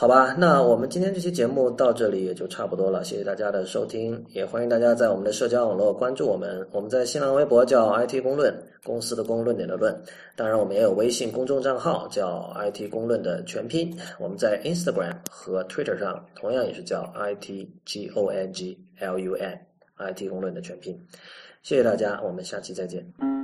[0.00, 6.66] 好吧，那我们今天这期节目到这里也就差不多了，谢谢大家的收听，也欢迎大家在我们的社交网络关注我们。
[6.72, 8.50] 我们在新浪微博叫 IT 公论，
[8.82, 9.94] 公司的公论点的论。
[10.34, 13.94] 当然，我们也有微信公众账号叫 IT 公论的全拼。
[14.18, 20.98] 我们在 Instagram 和 Twitter 上同样也是叫 IT G O N G L U N，IT 公论的全拼。
[21.62, 23.39] 谢谢大家，我们下期再见。